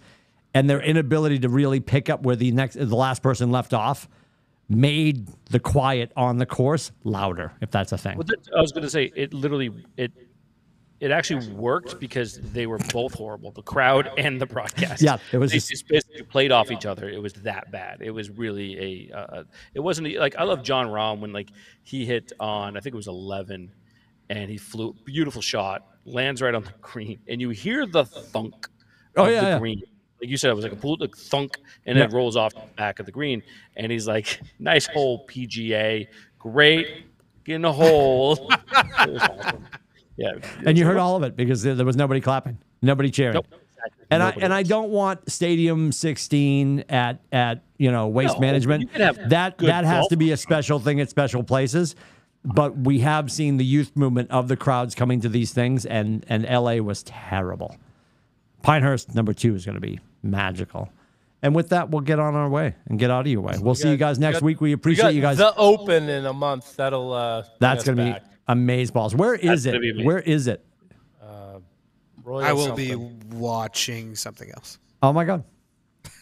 [0.55, 4.09] and their inability to really pick up where the next the last person left off
[4.69, 8.17] made the quiet on the course louder, if that's a thing.
[8.19, 10.13] Well, that, I was going to say it literally it
[11.01, 15.01] it actually worked because they were both horrible, the crowd and the broadcast.
[15.01, 17.09] Yeah, it was they just- just basically played off each other.
[17.09, 17.99] It was that bad.
[18.03, 19.17] It was really a.
[19.17, 19.45] Uh,
[19.75, 21.51] it wasn't like I love Jon Rahm when like
[21.85, 23.73] he hit on I think it was eleven,
[24.29, 28.69] and he flew beautiful shot lands right on the green, and you hear the thunk
[29.17, 29.59] Oh, of yeah, the yeah.
[29.59, 29.83] green.
[30.21, 32.53] Like you said, it was like a pool like thunk, and then it rolls off
[32.55, 33.43] the back of the green.
[33.77, 36.07] And he's like, "Nice hole, PGA,
[36.39, 37.05] great,
[37.45, 38.51] get in the hole."
[38.97, 39.67] Awesome.
[40.21, 40.33] Yeah,
[40.67, 43.35] and you heard all of it because there was nobody clapping, nobody cheering.
[43.35, 44.07] Nope, exactly.
[44.11, 48.41] And I Nobody and I don't want Stadium 16 at at you know waste No,
[48.41, 48.93] management.
[48.95, 51.95] that that has to be a special thing at special places.
[52.45, 56.27] but we have seen the youth movement of the crowds coming to these things, and
[56.29, 57.77] and LA was terrible.
[58.63, 60.91] Pinehurst number two is going to be magical.
[61.43, 63.55] And with that, we'll get on our way and get out of your way.
[63.61, 64.61] We'll see you guys next got- week.
[64.61, 65.37] We We appreciate got you guys.
[65.39, 66.75] the Open in a month.
[66.77, 67.13] That'll.
[67.13, 68.25] Uh, That's going to be back.
[68.49, 69.15] amaze balls.
[69.15, 70.05] Where is gonna it?
[70.05, 70.65] Where is it?
[72.25, 72.95] Royal I will be
[73.33, 74.79] watching something else.
[75.03, 75.45] Oh my God.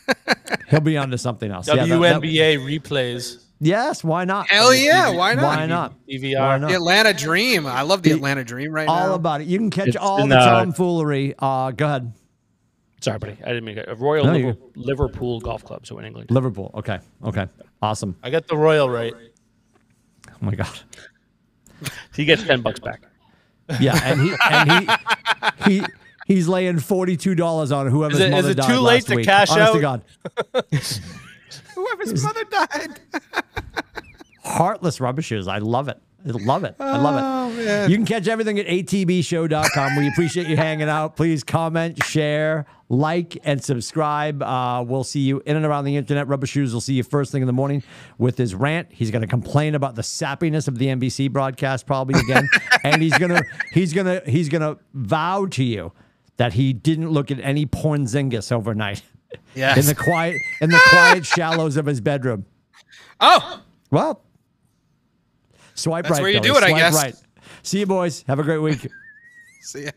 [0.69, 1.67] He'll be on to something else.
[1.67, 3.43] Yeah, that- that- WNBA replays.
[3.59, 4.49] yes, why not?
[4.49, 5.43] Hell yeah, why not?
[5.57, 5.95] Why not?
[6.09, 6.39] DVR.
[6.39, 6.69] Why not?
[6.69, 7.67] The Atlanta Dream.
[7.67, 9.15] I love the Atlanta Dream right All now.
[9.15, 9.49] about it.
[9.49, 11.35] You can catch It's all the uh, tomfoolery.
[11.39, 12.13] Uh, go ahead.
[13.01, 13.37] Sorry, buddy.
[13.45, 13.95] I didn't mean to.
[13.95, 16.31] Royal No, Liver- you're- Liverpool Golf Club, so in England.
[16.31, 16.71] Liverpool.
[16.75, 16.99] Okay.
[17.25, 17.47] Okay.
[17.83, 18.17] Awesome.
[18.23, 19.13] I got the Royal right.
[20.31, 20.69] Oh my God.
[22.15, 23.03] He gets ten bucks back.
[23.81, 24.89] Yeah, and he and he
[25.81, 25.87] he
[26.27, 28.39] he's laying forty two dollars on whoever's mother died.
[28.39, 29.27] Is it- is mother it died too late to week.
[29.27, 30.03] cash Honest to out?
[30.55, 30.63] God,
[31.75, 33.01] Whoever's mother died.
[34.43, 35.49] heartless rubbishes.
[35.49, 35.99] I love it.
[36.27, 36.75] I love it.
[36.81, 37.21] I love it.
[37.23, 37.91] Oh, man.
[37.91, 39.97] You can catch everything at atbshow.com.
[39.97, 41.17] We appreciate you hanging out.
[41.17, 44.43] Please comment, share, like, and subscribe.
[44.43, 46.27] Uh, we'll see you in and around the internet.
[46.29, 47.83] Rubber Shoes will see you first thing in the morning
[48.19, 48.89] with his rant.
[48.91, 52.49] He's going to complain about the sappiness of the NBC broadcast probably again,
[52.85, 55.93] and he's gonna he's gonna he's gonna vow to you
[56.39, 59.03] that he didn't look at any PORNziņģis overnight
[59.55, 59.77] Yes.
[59.79, 62.47] in the quiet in the quiet shallows of his bedroom.
[63.21, 64.23] oh, Well,
[65.77, 66.23] swipe That's right.
[66.23, 66.53] where you Billy.
[66.53, 66.95] do it, I Swipe guess.
[66.95, 67.15] Right.
[67.63, 68.25] See you, boys.
[68.27, 68.87] Have a great week.
[69.63, 69.91] see ya.